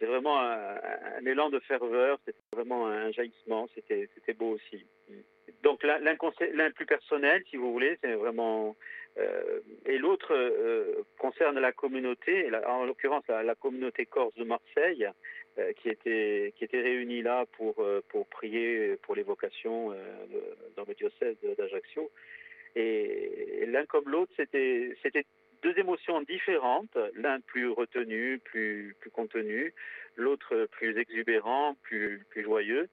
C'est 0.03 0.09
vraiment 0.09 0.41
un, 0.41 1.25
élan 1.25 1.49
de 1.49 1.61
ferveur, 1.61 2.19
c'était 2.27 2.37
vraiment 2.53 2.89
un 2.89 3.13
jaillissement, 3.13 3.69
c'était 3.73 4.35
beau 4.35 4.57
aussi. 4.57 4.85
Donc 5.63 5.85
l'un 5.85 6.17
plus 6.73 6.87
personnel, 6.87 7.41
si 7.49 7.57
vous 7.57 7.73
voulez, 7.73 7.97
c'est 8.03 8.15
vraiment... 8.15 8.75
Euh, 9.17 9.61
et 9.87 9.99
l'autre 9.99 10.35
euh, 10.35 11.05
concerne 11.19 11.61
la 11.61 11.71
communauté, 11.71 12.51
en 12.67 12.85
l'occurrence 12.85 13.23
la, 13.29 13.55
communauté 13.55 14.05
corse 14.07 14.35
de 14.35 14.43
Marseille, 14.43 15.07
euh, 15.59 15.73
qui, 15.75 15.89
était, 15.89 16.53
qui 16.57 16.65
était 16.65 16.81
réunie 16.81 17.23
là 17.23 17.47
pour, 17.57 17.77
pour 18.09 18.27
prier 18.27 18.97
pour 19.03 19.15
les 19.15 19.23
vocations 19.23 19.91
dans 20.75 20.85
le 20.85 20.95
diocèse 20.95 21.37
d'Ajaccio. 21.57 22.11
Et, 22.75 23.67
l'un 23.69 23.87
comme 23.87 24.09
l'autre, 24.09 24.33
c'était 24.37 24.97
deux 25.63 25.79
émotions 25.79 26.21
différentes, 26.23 26.97
l'un 27.15 27.41
plus 27.41 27.69
retenu, 27.69 28.41
plus, 28.45 28.97
plus 29.01 29.11
contenu, 29.11 29.75
l'autre 30.17 30.67
plus 30.73 30.99
exubérant, 30.99 31.77
plus, 31.83 32.25
plus 32.31 32.43
joyeux. 32.43 32.89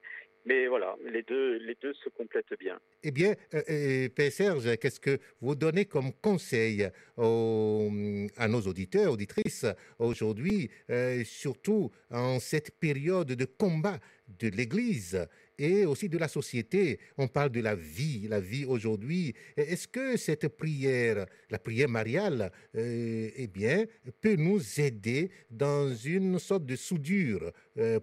Mais 0.46 0.68
voilà, 0.68 0.96
les 1.06 1.24
deux, 1.24 1.58
les 1.58 1.76
deux 1.82 1.94
se 1.94 2.10
complètent 2.10 2.58
bien. 2.60 2.80
Eh 3.02 3.12
bien, 3.12 3.34
euh, 3.54 3.62
euh 3.70 4.10
Père 4.10 4.32
Serge, 4.32 4.78
qu'est-ce 4.78 5.00
que 5.00 5.20
vous 5.40 5.56
donnez 5.56 5.86
comme 5.86 6.12
conseil 6.22 6.84
à 7.18 8.48
nos 8.48 8.62
auditeurs, 8.62 9.14
auditrices 9.14 9.66
aujourd'hui, 10.00 10.70
euh, 10.90 11.24
surtout 11.24 11.92
en 12.10 12.40
cette 12.40 12.72
période 12.72 13.28
de 13.28 13.46
combat 13.46 14.00
de 14.28 14.50
l'Église 14.50 15.26
et 15.58 15.86
aussi 15.86 16.10
de 16.10 16.18
la 16.18 16.28
société? 16.28 17.00
On 17.18 17.30
parle 17.30 17.52
de 17.52 17.62
la 17.62 17.76
vie, 17.76 18.28
la 18.28 18.42
vie 18.42 18.66
aujourd'hui. 18.66 19.34
Est-ce 19.56 19.88
que 19.88 20.18
cette 20.18 20.50
prière, 20.50 21.26
la 21.50 21.60
prière 21.60 21.90
mariale, 21.90 22.52
eh 22.76 23.48
bien, 23.48 23.86
peut 24.20 24.36
nous 24.36 24.62
aider 24.80 25.32
dans 25.50 25.94
une 25.94 26.38
sorte 26.38 26.66
de 26.66 26.76
soudure 26.76 27.52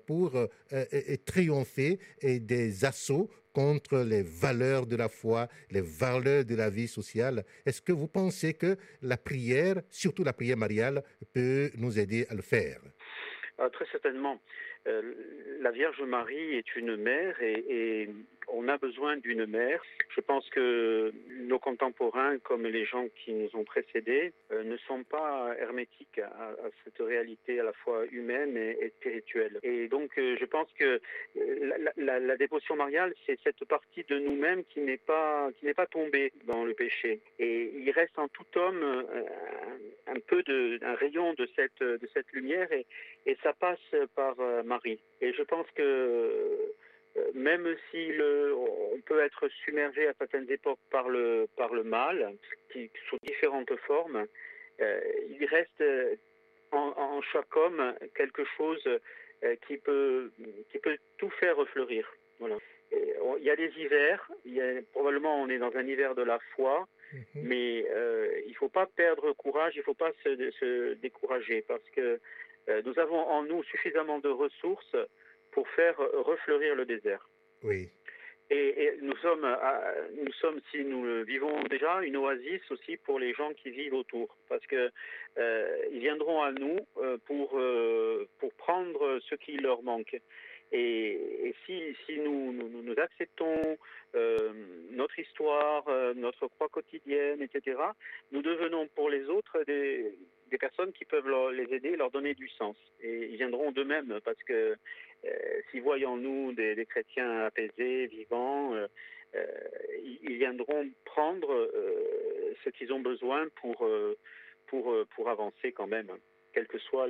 pour 0.07 0.33
triompher 1.27 1.99
des 2.23 2.85
assauts 2.85 3.31
contre 3.57 4.01
les 4.01 4.23
valeurs 4.23 4.87
de 4.87 4.97
la 4.97 5.09
foi, 5.09 5.49
les 5.71 5.81
valeurs 5.81 6.45
de 6.45 6.55
la 6.55 6.69
vie 6.69 6.87
sociale. 6.87 7.42
Est-ce 7.64 7.81
que 7.81 7.90
vous 7.90 8.07
pensez 8.07 8.53
que 8.53 8.77
la 9.01 9.16
prière, 9.16 9.81
surtout 9.88 10.25
la 10.25 10.35
prière 10.35 10.59
mariale, 10.59 11.03
peut 11.33 11.71
nous 11.79 11.99
aider 11.99 12.27
à 12.29 12.35
le 12.35 12.42
faire? 12.42 12.81
Ah, 13.59 13.71
Très 13.71 13.87
certainement. 13.87 14.38
Euh, 14.87 15.03
la 15.61 15.71
Vierge 15.71 16.03
Marie 16.03 16.55
est 16.57 16.77
une 16.77 16.97
mère 16.97 17.40
et, 17.42 18.09
on 18.49 18.69
a 18.69 18.79
besoin 18.79 19.16
d'une 19.16 19.45
mère. 19.45 19.83
Je 20.14 20.21
pense 20.21 20.49
que 20.51 21.12
nos 21.40 21.59
contemporains, 21.59 22.38
comme 22.38 22.64
les 22.64 22.85
gens 22.85 23.07
qui 23.16 23.33
nous 23.33 23.51
ont 23.55 23.64
précédés, 23.64 24.33
euh, 24.53 24.62
ne 24.62 24.77
sont 24.77 25.03
pas 25.03 25.53
hermétiques 25.59 26.21
à, 26.21 26.55
cette 26.85 27.01
réalité 27.01 27.59
à 27.59 27.64
la 27.64 27.73
fois 27.73 28.05
humaine 28.12 28.57
et, 28.57 28.92
spirituelle. 29.01 29.59
Et 29.64 29.88
donc, 29.88 30.16
euh, 30.19 30.37
je 30.38 30.45
pense 30.45 30.69
que 30.79 31.01
la, 31.97 32.37
dévotion 32.37 32.77
mariale, 32.77 33.14
c'est 33.27 33.38
cette 33.42 33.64
partie 33.64 34.05
de 34.05 34.19
nous-mêmes 34.21 34.62
qui 34.64 34.79
n'est 34.79 34.97
pas 34.97 35.51
qui 35.59 35.66
n'est 35.66 35.75
pas 35.75 35.87
tombée 35.87 36.33
dans 36.45 36.64
le 36.64 36.75
péché. 36.75 37.21
Et 37.40 37.73
il 37.77 37.90
reste 37.90 38.16
en 38.16 38.29
tout 38.29 38.47
homme 38.55 39.05
un, 40.49 40.95
rayon 40.95 41.35
de 41.35 41.49
cette 41.57 42.33
lumière 42.33 42.69
et, 42.73 42.87
ça 43.43 43.53
passe 43.53 43.79
par 44.15 44.37
Marie. 44.65 45.01
Et 45.21 45.33
je 45.33 45.43
pense 45.43 45.67
que 45.75 46.73
même 47.35 47.75
si 47.91 48.11
on 48.21 49.01
peut 49.07 49.21
être 49.21 49.49
submergé 49.65 50.07
à 50.07 50.15
certaines 50.19 50.51
époques 50.51 50.79
par 50.91 51.09
le, 51.09 51.47
par 51.57 51.73
mal, 51.85 52.35
sous 52.73 53.19
différentes 53.23 53.75
formes, 53.87 54.27
il 54.79 55.47
reste 55.47 55.83
en, 56.73 57.21
chaque 57.33 57.57
homme 57.57 57.95
quelque 58.15 58.45
chose 58.57 58.89
qui, 59.67 59.77
peut, 59.79 60.31
qui 60.71 60.79
peut 60.79 60.97
tout 61.19 61.31
faire 61.41 61.57
refleurir. 61.57 62.11
Voilà. 62.39 62.57
Il 62.92 63.44
y 63.44 63.51
a 63.51 63.57
des 63.57 63.70
hivers, 63.79 64.31
il 64.44 64.55
y 64.55 64.61
a, 64.61 64.83
probablement 64.92 65.40
on 65.42 65.49
est 65.49 65.59
dans 65.59 65.75
un 65.77 65.87
hiver 65.87 66.14
de 66.14 66.22
la 66.22 66.38
foi, 66.55 66.87
-hmm. 67.12 67.42
mais 67.42 67.87
euh, 67.90 68.40
il 68.46 68.51
ne 68.51 68.57
faut 68.57 68.68
pas 68.68 68.87
perdre 68.87 69.33
courage, 69.33 69.75
il 69.77 69.79
ne 69.79 69.85
faut 69.85 69.94
pas 69.94 70.12
se, 70.22 70.51
se, 70.61 70.94
décourager, 70.94 71.62
parce 71.62 71.88
que 71.90 72.20
euh, 72.68 72.83
nous 72.85 72.99
avons 72.99 73.22
en 73.37 73.42
nous 73.44 73.62
suffisamment 73.64 74.18
de 74.18 74.29
ressources 74.29 74.96
pour 75.53 75.68
faire 75.70 75.96
refleurir 75.99 76.75
le 76.75 76.85
désert. 76.85 77.29
Oui. 77.62 77.88
Et, 78.49 78.85
et 78.85 78.92
nous, 79.03 79.16
sommes, 79.16 79.44
à, 79.44 79.94
nous 80.14 80.33
sommes, 80.35 80.61
si 80.70 80.85
nous 80.85 81.05
le 81.05 81.25
vivons 81.25 81.62
déjà, 81.64 82.01
une 82.03 82.16
oasis 82.16 82.62
aussi 82.70 82.96
pour 82.96 83.18
les 83.18 83.33
gens 83.35 83.53
qui 83.55 83.70
vivent 83.70 83.94
autour, 83.94 84.37
parce 84.49 84.64
que 84.66 84.90
euh, 85.38 85.79
ils 85.90 85.99
viendront 85.99 86.42
à 86.42 86.53
nous 86.53 86.79
pour, 87.27 87.49
pour 88.38 88.53
prendre 88.55 89.18
ce 89.29 89.35
qui 89.35 89.57
leur 89.57 89.83
manque. 89.83 90.16
Et, 90.72 91.55
si, 91.64 91.96
si 92.07 92.18
nous, 92.18 92.55
acceptons 92.96 93.76
euh, 94.14 94.52
notre 94.90 95.18
histoire, 95.18 95.85
euh, 95.88 96.14
notre 96.14 96.48
croix 96.48 96.68
quotidienne, 96.68 97.42
etc., 97.42 97.79
nous 98.33 98.42
devenons 98.42 98.88
pour 98.88 99.11
les 99.11 99.24
autres 99.29 99.62
des, 99.64 100.16
personnes 100.59 100.92
qui 100.92 101.05
peuvent 101.05 101.29
les 101.52 101.74
aider, 101.74 101.96
leur 101.96 102.11
donner 102.11 102.35
du 102.35 102.48
sens. 102.48 102.76
Et 103.00 103.29
ils 103.31 103.37
viendront 103.37 103.72
d'eux-mêmes 103.72 104.20
parce 104.24 104.42
que 104.44 104.76
euh, 105.24 105.81
voient 105.83 105.98
en 106.07 106.16
nous 106.16 106.52
des, 106.52 106.87
chrétiens 106.87 107.44
apaisés, 107.44 108.07
vivants, 108.07 108.74
ils, 110.02 110.18
ils, 110.22 110.38
viendront 110.38 110.88
prendre 111.05 111.70
ce 112.64 112.70
qu'ils 112.70 112.92
ont 112.92 113.00
besoin 113.00 113.46
pour, 113.61 113.87
pour, 114.66 114.96
pour 115.14 115.29
avancer 115.29 115.72
quand 115.72 115.87
même, 115.87 116.11
quelles 116.55 116.66
que 116.66 116.79
soient 116.79 117.07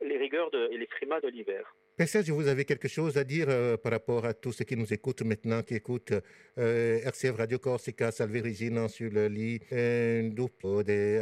les 0.00 0.16
rigueurs 0.16 0.50
et 0.54 0.78
les 0.78 0.86
frimas 0.86 1.20
de 1.20 1.28
l'hiver. 1.28 1.74
Que 1.98 2.32
vous 2.32 2.48
avez 2.48 2.64
quelque 2.64 2.88
chose 2.88 3.18
à 3.18 3.22
dire 3.22 3.46
euh, 3.50 3.76
par 3.76 3.92
rapport 3.92 4.24
à 4.24 4.32
tous 4.32 4.52
ceux 4.52 4.64
qui 4.64 4.76
nous 4.76 4.90
écoutent 4.94 5.22
maintenant, 5.22 5.62
qui 5.62 5.74
écoutent 5.74 6.14
euh, 6.58 7.00
RCF 7.04 7.36
Radio 7.36 7.58
Corsica, 7.58 8.10
Salve 8.10 8.42
Regina 8.42 8.88
sur 8.88 9.10
le 9.10 9.28
lit, 9.28 9.60
euh, 9.72 10.30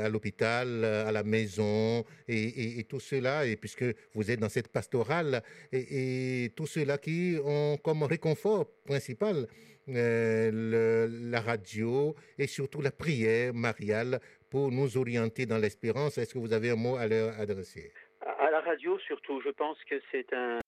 à 0.05 0.09
l'hôpital, 0.09 0.85
à 0.85 1.11
la 1.11 1.25
maison, 1.25 2.05
et, 2.29 2.87
tout 2.89 3.01
cela, 3.01 3.47
et 3.47 3.57
puisque 3.57 3.85
vous 4.15 4.31
êtes 4.31 4.39
dans 4.39 4.49
cette 4.49 4.69
pastorale, 4.69 5.43
et, 5.73 6.45
et 6.45 6.51
tout 6.51 6.69
cela 6.69 6.99
qui 6.99 7.37
ont 7.45 7.77
comme 7.83 8.05
réconfort 8.05 8.71
principal 8.85 9.49
la 9.89 11.41
radio 11.41 12.15
et 12.39 12.47
surtout 12.47 12.81
la 12.81 12.93
prière 12.93 13.53
mariale 13.53 14.21
pour 14.49 14.71
nous 14.71 14.97
orienter 14.97 15.47
dans 15.47 15.59
l'espérance. 15.59 16.17
Est-ce 16.17 16.35
que 16.35 16.39
vous 16.39 16.53
avez 16.53 16.71
un 16.71 16.77
mot 16.77 16.97
à 16.97 17.09
leur 17.09 17.39
adresser? 17.41 17.91
Radio 18.71 18.99
surtout, 19.01 19.41
je 19.41 19.51
pense 19.51 19.79
que 19.85 19.97
c'est 20.13 20.33
un, 20.33 20.61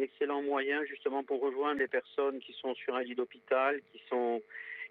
excellent 0.00 0.40
moyen 0.40 0.82
justement 0.86 1.22
pour 1.22 1.42
rejoindre 1.42 1.78
les 1.78 1.86
personnes 1.86 2.38
qui 2.40 2.54
sont 2.54 2.74
sur 2.74 2.96
un 2.96 3.02
lit 3.02 3.14
d'hôpital, 3.14 3.80
qui 3.92 4.00
sont 4.08 4.40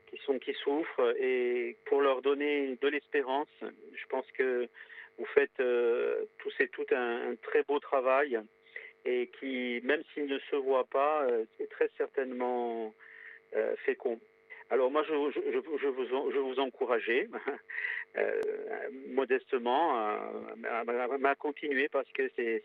qui 0.10 0.18
sont 0.26 0.38
qui 0.38 0.54
souffrent 0.54 1.16
et 1.18 1.78
pour 1.86 2.00
leur 2.02 2.22
donner 2.22 2.78
de 2.80 2.88
l'espérance. 2.88 3.56
Je 3.62 4.06
pense 4.08 4.28
que 4.38 4.70
vous 5.18 5.26
faites 5.34 5.60
euh, 5.60 6.26
tout 6.38 6.52
c'est 6.58 6.70
tout 6.70 6.86
un, 6.92 7.36
très 7.42 7.64
beau 7.64 7.80
travail 7.80 8.40
et 9.04 9.32
qui 9.40 9.82
même 9.84 10.04
s'il 10.14 10.28
ne 10.28 10.38
se 10.52 10.56
voit 10.56 10.86
pas, 10.86 11.24
euh, 11.24 11.46
c'est 11.58 11.70
très 11.72 11.90
certainement 11.98 12.94
euh, 13.56 13.76
fécond. 13.86 14.20
Alors 14.72 14.90
moi, 14.90 15.04
je, 15.04 15.14
je, 15.36 15.42
je, 15.52 15.88
vous, 15.88 16.08
je 16.32 16.40
vous 16.40 16.60
encourageais 16.60 17.28
euh, 18.18 18.42
modestement 19.10 19.96
à, 19.98 20.34
à, 20.70 21.30
à, 21.30 21.36
continuer 21.36 21.90
parce 21.90 22.10
que 22.14 22.32
c'est 22.36 22.64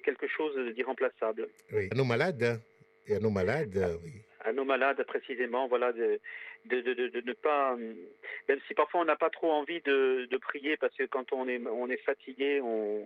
quelque 0.00 0.26
chose 0.26 0.74
d'irremplaçable. 0.74 1.48
Oui. 1.72 1.88
À 1.92 1.94
nos 1.94 2.04
malades, 2.04 2.58
et 3.06 3.16
à 3.16 3.20
nos 3.20 3.30
malades, 3.30 3.76
à, 3.76 3.90
oui. 4.02 4.12
À 4.40 4.52
nos 4.52 4.64
malades, 4.64 5.04
précisément, 5.04 5.68
voilà, 5.68 5.92
de, 5.92 6.18
de, 6.64 6.80
de, 6.80 6.94
de, 6.94 7.20
ne 7.20 7.32
pas, 7.34 7.76
même 7.76 8.60
si 8.66 8.74
parfois 8.74 9.02
on 9.02 9.04
n'a 9.04 9.16
pas 9.16 9.30
trop 9.30 9.50
envie 9.50 9.82
de, 9.82 10.26
de 10.30 10.36
prier 10.38 10.76
parce 10.78 10.94
que 10.96 11.04
quand 11.04 11.32
on 11.32 11.48
est, 11.48 11.60
on 11.66 11.90
est 11.90 12.02
fatigué, 12.02 12.60
on, 12.62 13.04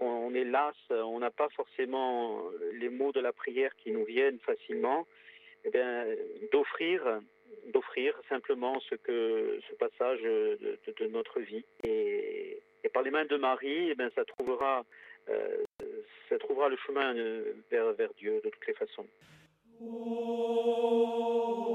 on 0.00 0.34
est 0.34 0.44
las, 0.44 0.74
on 0.90 1.18
n'a 1.18 1.30
pas 1.30 1.48
forcément 1.50 2.44
les 2.74 2.88
mots 2.88 3.12
de 3.12 3.20
la 3.20 3.32
prière 3.32 3.74
qui 3.76 3.90
nous 3.90 4.04
viennent 4.04 4.38
facilement, 4.38 5.06
eh 5.64 5.70
bien, 5.70 6.06
d'offrir 6.52 7.20
d'offrir 7.72 8.14
simplement 8.28 8.80
ce 8.80 8.94
que 8.94 9.60
ce 9.68 9.74
passage 9.76 10.20
de, 10.22 11.06
notre 11.08 11.40
vie 11.40 11.64
et, 11.84 12.62
par 12.92 13.02
les 13.02 13.10
mains 13.10 13.26
de 13.26 13.36
Marie, 13.36 13.90
eh 13.90 13.94
bien, 13.94 14.10
ça 14.14 14.24
trouvera 14.24 14.84
euh, 15.28 15.62
ça 16.28 16.38
trouvera 16.38 16.68
le 16.68 16.76
chemin 16.76 17.14
vers, 17.70 17.92
vers 17.92 18.12
Dieu 18.14 18.40
de 18.44 18.50
toutes 18.50 18.66
les 18.66 18.74
façons. 18.74 19.06
la 19.80 21.67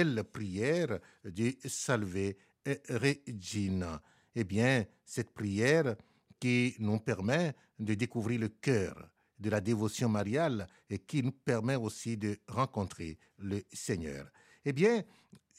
belle 0.00 0.24
prière 0.24 0.98
du 1.24 1.58
Salve 1.66 2.32
Regina. 2.88 4.00
Eh 4.34 4.44
bien, 4.44 4.86
cette 5.04 5.30
prière 5.32 5.94
qui 6.38 6.74
nous 6.78 7.00
permet 7.00 7.54
de 7.78 7.92
découvrir 7.92 8.40
le 8.40 8.48
cœur 8.48 9.10
de 9.38 9.50
la 9.50 9.60
dévotion 9.60 10.08
mariale 10.08 10.66
et 10.88 11.00
qui 11.00 11.22
nous 11.22 11.32
permet 11.32 11.76
aussi 11.76 12.16
de 12.16 12.38
rencontrer 12.48 13.18
le 13.40 13.62
Seigneur. 13.70 14.30
Eh 14.64 14.72
bien, 14.72 15.02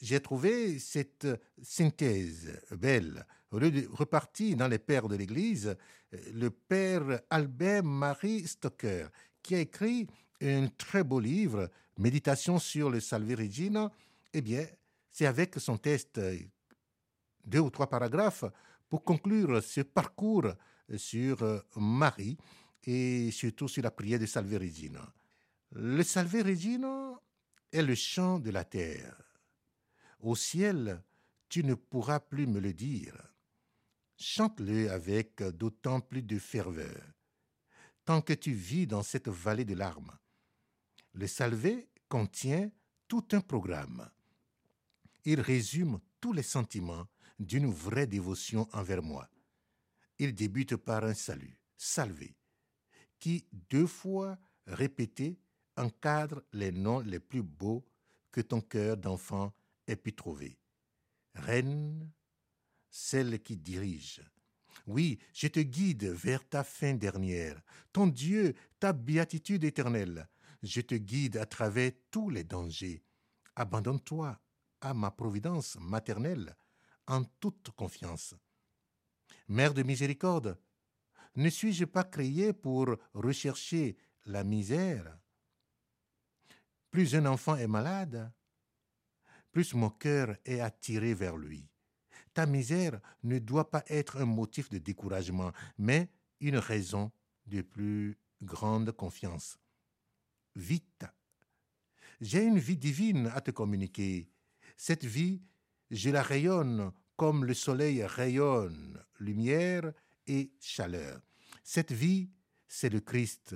j'ai 0.00 0.18
trouvé 0.18 0.80
cette 0.80 1.28
synthèse 1.62 2.60
belle. 2.72 3.24
Reparti 3.52 4.56
dans 4.56 4.66
les 4.66 4.80
pères 4.80 5.06
de 5.06 5.14
l'Église, 5.14 5.76
le 6.32 6.50
père 6.50 7.20
Albert 7.30 7.84
Marie 7.84 8.48
Stocker, 8.48 9.06
qui 9.40 9.54
a 9.54 9.60
écrit 9.60 10.08
un 10.40 10.66
très 10.66 11.04
beau 11.04 11.20
livre, 11.20 11.70
Méditation 11.98 12.58
sur 12.58 12.90
le 12.90 12.98
Salve 12.98 13.36
Regina, 13.38 13.92
eh 14.32 14.40
bien, 14.40 14.66
c'est 15.10 15.26
avec 15.26 15.56
son 15.56 15.76
test, 15.76 16.20
deux 17.44 17.60
ou 17.60 17.70
trois 17.70 17.88
paragraphes, 17.88 18.44
pour 18.88 19.04
conclure 19.04 19.62
ce 19.62 19.80
parcours 19.80 20.52
sur 20.96 21.64
Marie 21.76 22.36
et 22.84 23.30
surtout 23.30 23.68
sur 23.68 23.82
la 23.82 23.90
prière 23.90 24.18
de 24.18 24.26
Salve 24.26 24.54
Regina. 24.54 25.12
Le 25.72 26.02
Salve 26.02 26.44
Regina 26.44 27.20
est 27.72 27.82
le 27.82 27.94
chant 27.94 28.38
de 28.38 28.50
la 28.50 28.64
terre. 28.64 29.16
Au 30.20 30.36
ciel, 30.36 31.02
tu 31.48 31.64
ne 31.64 31.74
pourras 31.74 32.20
plus 32.20 32.46
me 32.46 32.60
le 32.60 32.72
dire. 32.72 33.16
Chante-le 34.16 34.90
avec 34.90 35.42
d'autant 35.42 36.00
plus 36.00 36.22
de 36.22 36.38
ferveur. 36.38 37.02
Tant 38.04 38.20
que 38.20 38.32
tu 38.32 38.52
vis 38.52 38.86
dans 38.86 39.02
cette 39.02 39.28
vallée 39.28 39.64
de 39.64 39.74
larmes, 39.74 40.16
le 41.14 41.26
Salvé 41.26 41.88
contient 42.08 42.70
tout 43.08 43.26
un 43.32 43.40
programme. 43.40 44.08
Il 45.24 45.40
résume 45.40 46.00
tous 46.20 46.32
les 46.32 46.42
sentiments 46.42 47.06
d'une 47.38 47.70
vraie 47.70 48.06
dévotion 48.06 48.68
envers 48.72 49.02
moi. 49.02 49.28
Il 50.18 50.34
débute 50.34 50.76
par 50.76 51.04
un 51.04 51.14
salut, 51.14 51.58
salvé, 51.76 52.36
qui, 53.18 53.46
deux 53.52 53.86
fois 53.86 54.38
répété, 54.66 55.38
encadre 55.76 56.42
les 56.52 56.72
noms 56.72 57.00
les 57.00 57.20
plus 57.20 57.42
beaux 57.42 57.84
que 58.30 58.40
ton 58.40 58.60
cœur 58.60 58.96
d'enfant 58.96 59.52
ait 59.86 59.96
pu 59.96 60.12
trouver. 60.12 60.58
Reine, 61.34 62.10
celle 62.90 63.40
qui 63.42 63.56
dirige, 63.56 64.22
Oui, 64.86 65.18
je 65.32 65.48
te 65.48 65.60
guide 65.60 66.04
vers 66.04 66.46
ta 66.48 66.64
fin 66.64 66.94
dernière, 66.94 67.62
ton 67.92 68.06
Dieu, 68.06 68.54
ta 68.78 68.92
béatitude 68.92 69.64
éternelle. 69.64 70.28
Je 70.62 70.80
te 70.80 70.94
guide 70.94 71.38
à 71.38 71.46
travers 71.46 71.92
tous 72.10 72.30
les 72.30 72.44
dangers. 72.44 73.02
Abandonne-toi 73.56 74.38
à 74.82 74.92
ma 74.92 75.10
providence 75.10 75.78
maternelle 75.80 76.54
en 77.06 77.24
toute 77.24 77.70
confiance. 77.70 78.34
Mère 79.48 79.72
de 79.72 79.82
miséricorde, 79.82 80.58
ne 81.36 81.48
suis-je 81.48 81.86
pas 81.86 82.04
créé 82.04 82.52
pour 82.52 82.94
rechercher 83.14 83.96
la 84.26 84.44
misère? 84.44 85.18
Plus 86.90 87.14
un 87.14 87.24
enfant 87.24 87.56
est 87.56 87.66
malade, 87.66 88.30
plus 89.50 89.72
mon 89.74 89.88
cœur 89.88 90.36
est 90.44 90.60
attiré 90.60 91.14
vers 91.14 91.36
lui. 91.36 91.66
Ta 92.34 92.46
misère 92.46 93.00
ne 93.22 93.38
doit 93.38 93.70
pas 93.70 93.84
être 93.88 94.20
un 94.20 94.26
motif 94.26 94.68
de 94.68 94.78
découragement, 94.78 95.52
mais 95.78 96.10
une 96.40 96.56
raison 96.56 97.12
de 97.46 97.62
plus 97.62 98.18
grande 98.42 98.92
confiance. 98.92 99.58
Vite. 100.56 101.04
J'ai 102.20 102.44
une 102.44 102.58
vie 102.58 102.76
divine 102.76 103.30
à 103.34 103.40
te 103.40 103.50
communiquer. 103.50 104.31
Cette 104.84 105.04
vie, 105.04 105.40
je 105.92 106.10
la 106.10 106.24
rayonne 106.24 106.90
comme 107.14 107.44
le 107.44 107.54
soleil 107.54 108.02
rayonne 108.02 109.00
lumière 109.20 109.92
et 110.26 110.50
chaleur. 110.58 111.22
Cette 111.62 111.92
vie, 111.92 112.30
c'est 112.66 112.88
le 112.88 112.98
Christ, 112.98 113.54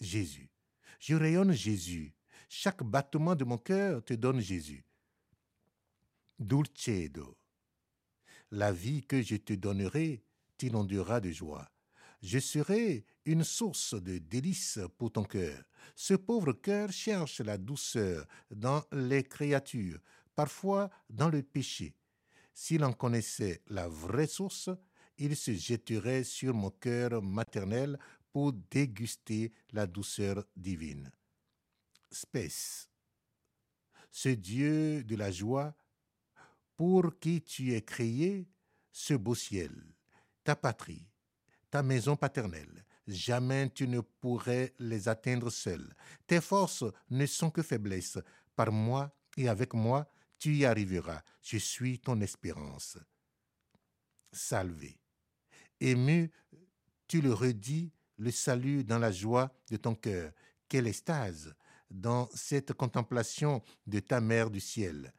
Jésus. 0.00 0.50
Je 0.98 1.14
rayonne 1.14 1.52
Jésus. 1.52 2.16
Chaque 2.48 2.82
battement 2.82 3.36
de 3.36 3.44
mon 3.44 3.58
cœur 3.58 4.04
te 4.04 4.14
donne 4.14 4.40
Jésus. 4.40 4.84
Dulcedo. 6.40 7.38
La 8.50 8.72
vie 8.72 9.06
que 9.06 9.22
je 9.22 9.36
te 9.36 9.52
donnerai 9.52 10.24
t'inondera 10.56 11.20
de 11.20 11.30
joie. 11.30 11.70
Je 12.24 12.40
serai 12.40 13.04
une 13.24 13.44
source 13.44 13.94
de 13.94 14.18
délices 14.18 14.80
pour 14.96 15.12
ton 15.12 15.22
cœur. 15.22 15.62
Ce 15.94 16.14
pauvre 16.14 16.54
cœur 16.54 16.90
cherche 16.90 17.40
la 17.40 17.58
douceur 17.58 18.26
dans 18.50 18.82
les 18.92 19.22
créatures, 19.22 20.00
parfois 20.34 20.90
dans 21.08 21.28
le 21.28 21.42
péché. 21.42 21.94
S'il 22.52 22.84
en 22.84 22.92
connaissait 22.92 23.62
la 23.68 23.88
vraie 23.88 24.26
source, 24.26 24.70
il 25.18 25.36
se 25.36 25.52
jetterait 25.52 26.24
sur 26.24 26.54
mon 26.54 26.70
cœur 26.70 27.22
maternel 27.22 27.98
pour 28.32 28.52
déguster 28.52 29.52
la 29.72 29.86
douceur 29.86 30.44
divine. 30.56 31.10
Spèce. 32.10 32.88
Ce 34.10 34.28
Dieu 34.28 35.02
de 35.04 35.16
la 35.16 35.30
joie, 35.30 35.74
pour 36.76 37.18
qui 37.18 37.42
tu 37.42 37.74
es 37.74 37.82
créé, 37.82 38.48
ce 38.90 39.14
beau 39.14 39.34
ciel, 39.34 39.72
ta 40.44 40.54
patrie, 40.54 41.08
ta 41.70 41.82
maison 41.82 42.16
paternelle, 42.16 42.84
jamais 43.06 43.70
tu 43.70 43.88
ne 43.88 44.00
pourrais 44.00 44.72
les 44.78 45.08
atteindre 45.08 45.50
seul. 45.50 45.94
Tes 46.26 46.40
forces 46.40 46.84
ne 47.10 47.26
sont 47.26 47.50
que 47.50 47.62
faiblesses. 47.62 48.18
Par 48.54 48.70
moi 48.70 49.12
et 49.36 49.48
avec 49.48 49.74
moi, 49.74 50.08
tu 50.44 50.54
y 50.56 50.66
arriveras. 50.66 51.22
Je 51.40 51.56
suis 51.56 51.98
ton 51.98 52.20
espérance. 52.20 52.98
Salvé. 54.30 55.00
Ému, 55.80 56.30
tu 57.06 57.22
le 57.22 57.32
redis, 57.32 57.90
le 58.18 58.30
salut 58.30 58.84
dans 58.84 58.98
la 58.98 59.10
joie 59.10 59.50
de 59.70 59.78
ton 59.78 59.94
cœur. 59.94 60.32
Quelle 60.68 60.86
extase 60.86 61.54
dans 61.90 62.28
cette 62.34 62.74
contemplation 62.74 63.62
de 63.86 64.00
ta 64.00 64.20
mère 64.20 64.50
du 64.50 64.60
ciel. 64.60 65.14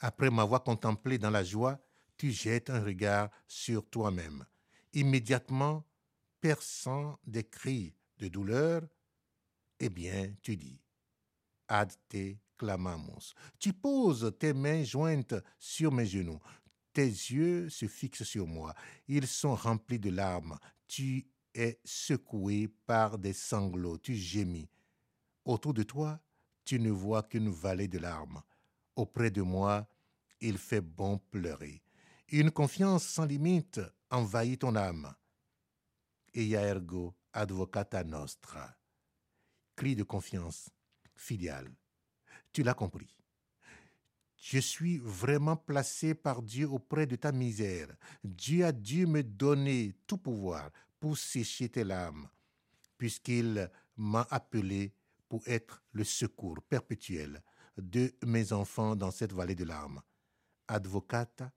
Après 0.00 0.30
m'avoir 0.30 0.64
contemplé 0.64 1.18
dans 1.18 1.28
la 1.30 1.44
joie, 1.44 1.78
tu 2.16 2.30
jettes 2.30 2.70
un 2.70 2.82
regard 2.82 3.28
sur 3.46 3.86
toi-même. 3.90 4.46
Immédiatement, 4.94 5.84
perçant 6.40 7.18
des 7.26 7.44
cris 7.44 7.94
de 8.20 8.28
douleur, 8.28 8.88
eh 9.80 9.90
bien, 9.90 10.34
tu 10.40 10.56
dis, 10.56 10.80
ad 11.68 11.92
te 12.08 12.36
Tu 13.58 13.72
poses 13.72 14.32
tes 14.38 14.52
mains 14.52 14.84
jointes 14.84 15.34
sur 15.58 15.92
mes 15.92 16.06
genoux. 16.06 16.40
Tes 16.92 17.06
yeux 17.06 17.68
se 17.68 17.86
fixent 17.86 18.24
sur 18.24 18.46
moi. 18.46 18.74
Ils 19.06 19.26
sont 19.26 19.54
remplis 19.54 19.98
de 19.98 20.10
larmes. 20.10 20.58
Tu 20.86 21.26
es 21.54 21.78
secoué 21.84 22.68
par 22.86 23.18
des 23.18 23.32
sanglots. 23.34 23.98
Tu 23.98 24.14
gémis. 24.14 24.68
Autour 25.44 25.74
de 25.74 25.82
toi, 25.82 26.20
tu 26.64 26.80
ne 26.80 26.90
vois 26.90 27.22
qu'une 27.22 27.50
vallée 27.50 27.88
de 27.88 27.98
larmes. 27.98 28.42
Auprès 28.96 29.30
de 29.30 29.42
moi, 29.42 29.86
il 30.40 30.58
fait 30.58 30.80
bon 30.80 31.18
pleurer. 31.30 31.82
Une 32.28 32.50
confiance 32.50 33.04
sans 33.04 33.24
limite 33.24 33.80
envahit 34.10 34.60
ton 34.60 34.74
âme. 34.74 35.14
Eia 36.34 36.62
ergo 36.62 37.14
advocata 37.32 38.02
nostra. 38.04 38.76
Cri 39.76 39.94
de 39.94 40.02
confiance, 40.02 40.70
filial. 41.14 41.68
Tu 42.56 42.62
l'as 42.62 42.72
compris. 42.72 43.14
Je 44.38 44.58
suis 44.60 44.96
vraiment 44.96 45.58
placé 45.58 46.14
par 46.14 46.40
Dieu 46.40 46.66
auprès 46.66 47.06
de 47.06 47.14
ta 47.14 47.30
misère. 47.30 47.94
Dieu 48.24 48.64
a 48.64 48.72
dû 48.72 49.06
me 49.06 49.22
donner 49.22 49.94
tout 50.06 50.16
pouvoir 50.16 50.70
pour 50.98 51.18
sécher 51.18 51.68
tes 51.68 51.84
larmes, 51.84 52.30
puisqu'il 52.96 53.70
m'a 53.98 54.26
appelé 54.30 54.94
pour 55.28 55.46
être 55.46 55.82
le 55.92 56.02
secours 56.02 56.62
perpétuel 56.66 57.42
de 57.76 58.10
mes 58.24 58.54
enfants 58.54 58.96
dans 58.96 59.10
cette 59.10 59.34
vallée 59.34 59.54
de 59.54 59.64
larmes. 59.64 60.00
Advocata 60.66 61.52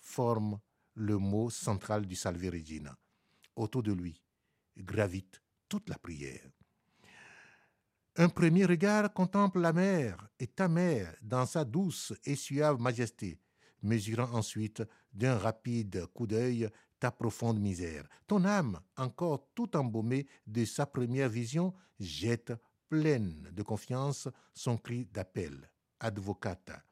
forme 0.00 0.60
le 0.96 1.16
mot 1.16 1.48
central 1.48 2.04
du 2.04 2.14
Salve 2.14 2.50
Regina. 2.52 2.94
Autour 3.56 3.84
de 3.84 3.92
lui 3.94 4.20
gravite 4.76 5.40
toute 5.66 5.88
la 5.88 5.96
prière. 5.96 6.50
Un 8.16 8.28
premier 8.28 8.66
regard 8.66 9.14
contemple 9.14 9.60
la 9.60 9.72
mer 9.72 10.28
et 10.38 10.46
ta 10.46 10.68
mère 10.68 11.16
dans 11.22 11.46
sa 11.46 11.64
douce 11.64 12.12
et 12.26 12.36
suave 12.36 12.78
majesté, 12.78 13.40
mesurant 13.80 14.30
ensuite 14.34 14.82
d'un 15.14 15.38
rapide 15.38 16.04
coup 16.12 16.26
d'œil 16.26 16.68
ta 17.00 17.10
profonde 17.10 17.58
misère. 17.58 18.06
Ton 18.26 18.44
âme, 18.44 18.78
encore 18.98 19.48
tout 19.54 19.74
embaumée 19.78 20.26
de 20.46 20.66
sa 20.66 20.84
première 20.84 21.30
vision, 21.30 21.72
jette 21.98 22.52
pleine 22.90 23.48
de 23.50 23.62
confiance 23.62 24.28
son 24.52 24.76
cri 24.76 25.06
d'appel. 25.06 25.70
Advocata. 25.98 26.84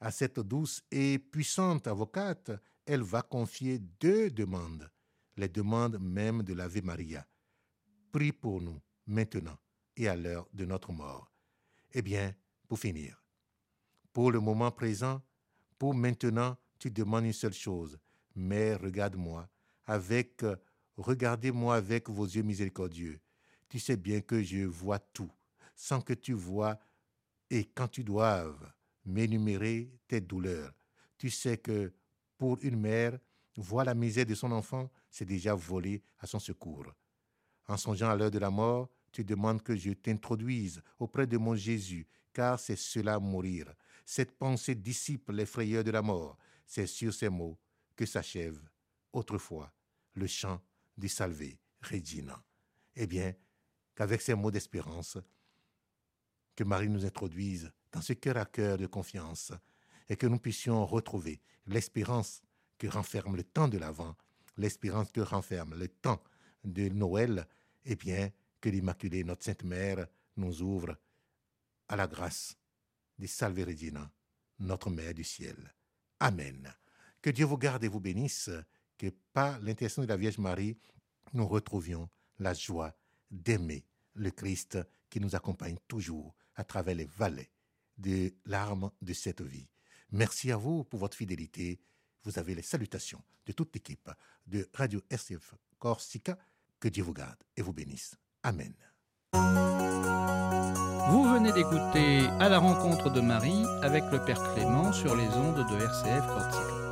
À 0.00 0.10
cette 0.10 0.40
douce 0.40 0.82
et 0.90 1.18
puissante 1.18 1.88
avocate, 1.88 2.52
elle 2.86 3.02
va 3.02 3.20
confier 3.20 3.80
deux 4.00 4.30
demandes, 4.30 4.90
les 5.36 5.48
demandes 5.48 5.98
même 6.00 6.42
de 6.42 6.54
l'Ave 6.54 6.82
Maria. 6.84 7.26
Prie 8.12 8.32
pour 8.32 8.62
nous 8.62 8.80
maintenant 9.06 9.58
et 9.98 10.08
à 10.08 10.16
l'heure 10.16 10.48
de 10.54 10.64
notre 10.64 10.92
mort. 10.92 11.30
Eh 11.92 12.02
bien, 12.02 12.34
pour 12.68 12.78
finir, 12.78 13.22
pour 14.12 14.30
le 14.30 14.40
moment 14.40 14.70
présent, 14.70 15.20
pour 15.78 15.94
maintenant, 15.94 16.56
tu 16.78 16.90
demandes 16.90 17.24
une 17.24 17.32
seule 17.32 17.52
chose, 17.52 17.98
mais 18.34 18.74
regarde-moi 18.76 19.48
avec, 19.86 20.44
regardez-moi 20.96 21.76
avec 21.76 22.08
vos 22.08 22.24
yeux 22.24 22.42
miséricordieux. 22.42 23.20
Tu 23.68 23.78
sais 23.78 23.96
bien 23.96 24.20
que 24.20 24.42
je 24.42 24.64
vois 24.64 24.98
tout, 24.98 25.30
sans 25.74 26.00
que 26.00 26.14
tu 26.14 26.32
vois, 26.32 26.78
et 27.50 27.64
quand 27.64 27.88
tu 27.88 28.04
doives 28.04 28.72
m'énumérer 29.04 29.90
tes 30.06 30.20
douleurs, 30.20 30.72
tu 31.16 31.30
sais 31.30 31.58
que 31.58 31.92
pour 32.36 32.58
une 32.62 32.78
mère, 32.78 33.18
voir 33.56 33.84
la 33.84 33.94
misère 33.94 34.26
de 34.26 34.34
son 34.34 34.52
enfant, 34.52 34.88
c'est 35.10 35.24
déjà 35.24 35.54
voler 35.54 36.02
à 36.20 36.26
son 36.26 36.38
secours. 36.38 36.86
En 37.66 37.76
songeant 37.76 38.08
à 38.08 38.14
l'heure 38.14 38.30
de 38.30 38.38
la 38.38 38.50
mort, 38.50 38.88
tu 39.12 39.24
demandes 39.24 39.62
que 39.62 39.76
je 39.76 39.90
t'introduise 39.90 40.82
auprès 40.98 41.26
de 41.26 41.36
mon 41.36 41.54
Jésus, 41.54 42.06
car 42.32 42.58
c'est 42.58 42.76
cela 42.76 43.18
mourir. 43.18 43.72
Cette 44.04 44.32
pensée 44.38 44.74
dissipe 44.74 45.30
les 45.30 45.46
frayeurs 45.46 45.84
de 45.84 45.90
la 45.90 46.02
mort. 46.02 46.38
C'est 46.66 46.86
sur 46.86 47.12
ces 47.12 47.28
mots 47.28 47.58
que 47.96 48.06
s'achève 48.06 48.60
autrefois 49.12 49.72
le 50.14 50.26
chant 50.26 50.60
du 50.96 51.08
Salvé 51.08 51.58
Regina. 51.82 52.42
Eh 52.94 53.06
bien, 53.06 53.34
qu'avec 53.94 54.20
ces 54.20 54.34
mots 54.34 54.50
d'espérance, 54.50 55.18
que 56.54 56.64
Marie 56.64 56.88
nous 56.88 57.06
introduise 57.06 57.70
dans 57.92 58.02
ce 58.02 58.12
cœur 58.14 58.36
à 58.36 58.44
cœur 58.44 58.78
de 58.78 58.86
confiance 58.86 59.52
et 60.08 60.16
que 60.16 60.26
nous 60.26 60.38
puissions 60.38 60.84
retrouver 60.84 61.40
l'espérance 61.66 62.42
que 62.78 62.86
renferme 62.88 63.36
le 63.36 63.44
temps 63.44 63.68
de 63.68 63.78
l'Avent, 63.78 64.16
l'espérance 64.56 65.12
que 65.12 65.20
renferme 65.20 65.74
le 65.78 65.88
temps 65.88 66.22
de 66.64 66.88
Noël, 66.88 67.46
eh 67.84 67.94
bien, 67.96 68.30
que 68.60 68.68
l'Immaculée, 68.68 69.24
notre 69.24 69.44
Sainte 69.44 69.64
Mère, 69.64 70.06
nous 70.36 70.62
ouvre 70.62 70.96
à 71.88 71.96
la 71.96 72.06
grâce 72.06 72.56
des 73.18 73.26
Salve 73.26 73.64
Regina, 73.66 74.10
notre 74.58 74.90
Mère 74.90 75.14
du 75.14 75.24
ciel. 75.24 75.74
Amen. 76.20 76.72
Que 77.20 77.30
Dieu 77.30 77.46
vous 77.46 77.58
garde 77.58 77.84
et 77.84 77.88
vous 77.88 78.00
bénisse, 78.00 78.50
que 78.96 79.08
par 79.32 79.60
l'intercession 79.60 80.02
de 80.02 80.08
la 80.08 80.16
Vierge 80.16 80.38
Marie, 80.38 80.76
nous 81.32 81.46
retrouvions 81.46 82.08
la 82.38 82.54
joie 82.54 82.96
d'aimer 83.30 83.84
le 84.14 84.30
Christ 84.30 84.78
qui 85.10 85.20
nous 85.20 85.34
accompagne 85.34 85.78
toujours 85.86 86.34
à 86.54 86.64
travers 86.64 86.94
les 86.94 87.04
vallées 87.04 87.50
de 87.96 88.34
larmes 88.46 88.90
de 89.00 89.12
cette 89.12 89.42
vie. 89.42 89.68
Merci 90.10 90.50
à 90.50 90.56
vous 90.56 90.84
pour 90.84 91.00
votre 91.00 91.16
fidélité 91.16 91.80
vous 92.24 92.38
avez 92.38 92.54
les 92.54 92.62
salutations 92.62 93.22
de 93.46 93.52
toute 93.52 93.74
l'équipe 93.74 94.10
de 94.46 94.68
Radio 94.74 95.00
RCF 95.08 95.54
Corsica. 95.78 96.38
Que 96.78 96.88
Dieu 96.88 97.02
vous 97.02 97.14
garde 97.14 97.42
et 97.56 97.62
vous 97.62 97.72
bénisse. 97.72 98.14
Amen. 98.42 98.72
Vous 101.10 101.24
venez 101.24 101.52
d'écouter 101.52 102.26
À 102.40 102.48
la 102.48 102.58
rencontre 102.58 103.10
de 103.10 103.20
Marie 103.20 103.64
avec 103.82 104.04
le 104.12 104.24
Père 104.24 104.42
Clément 104.54 104.92
sur 104.92 105.16
les 105.16 105.28
ondes 105.28 105.66
de 105.68 105.76
RCF 105.76 106.26
Corsica. 106.26 106.87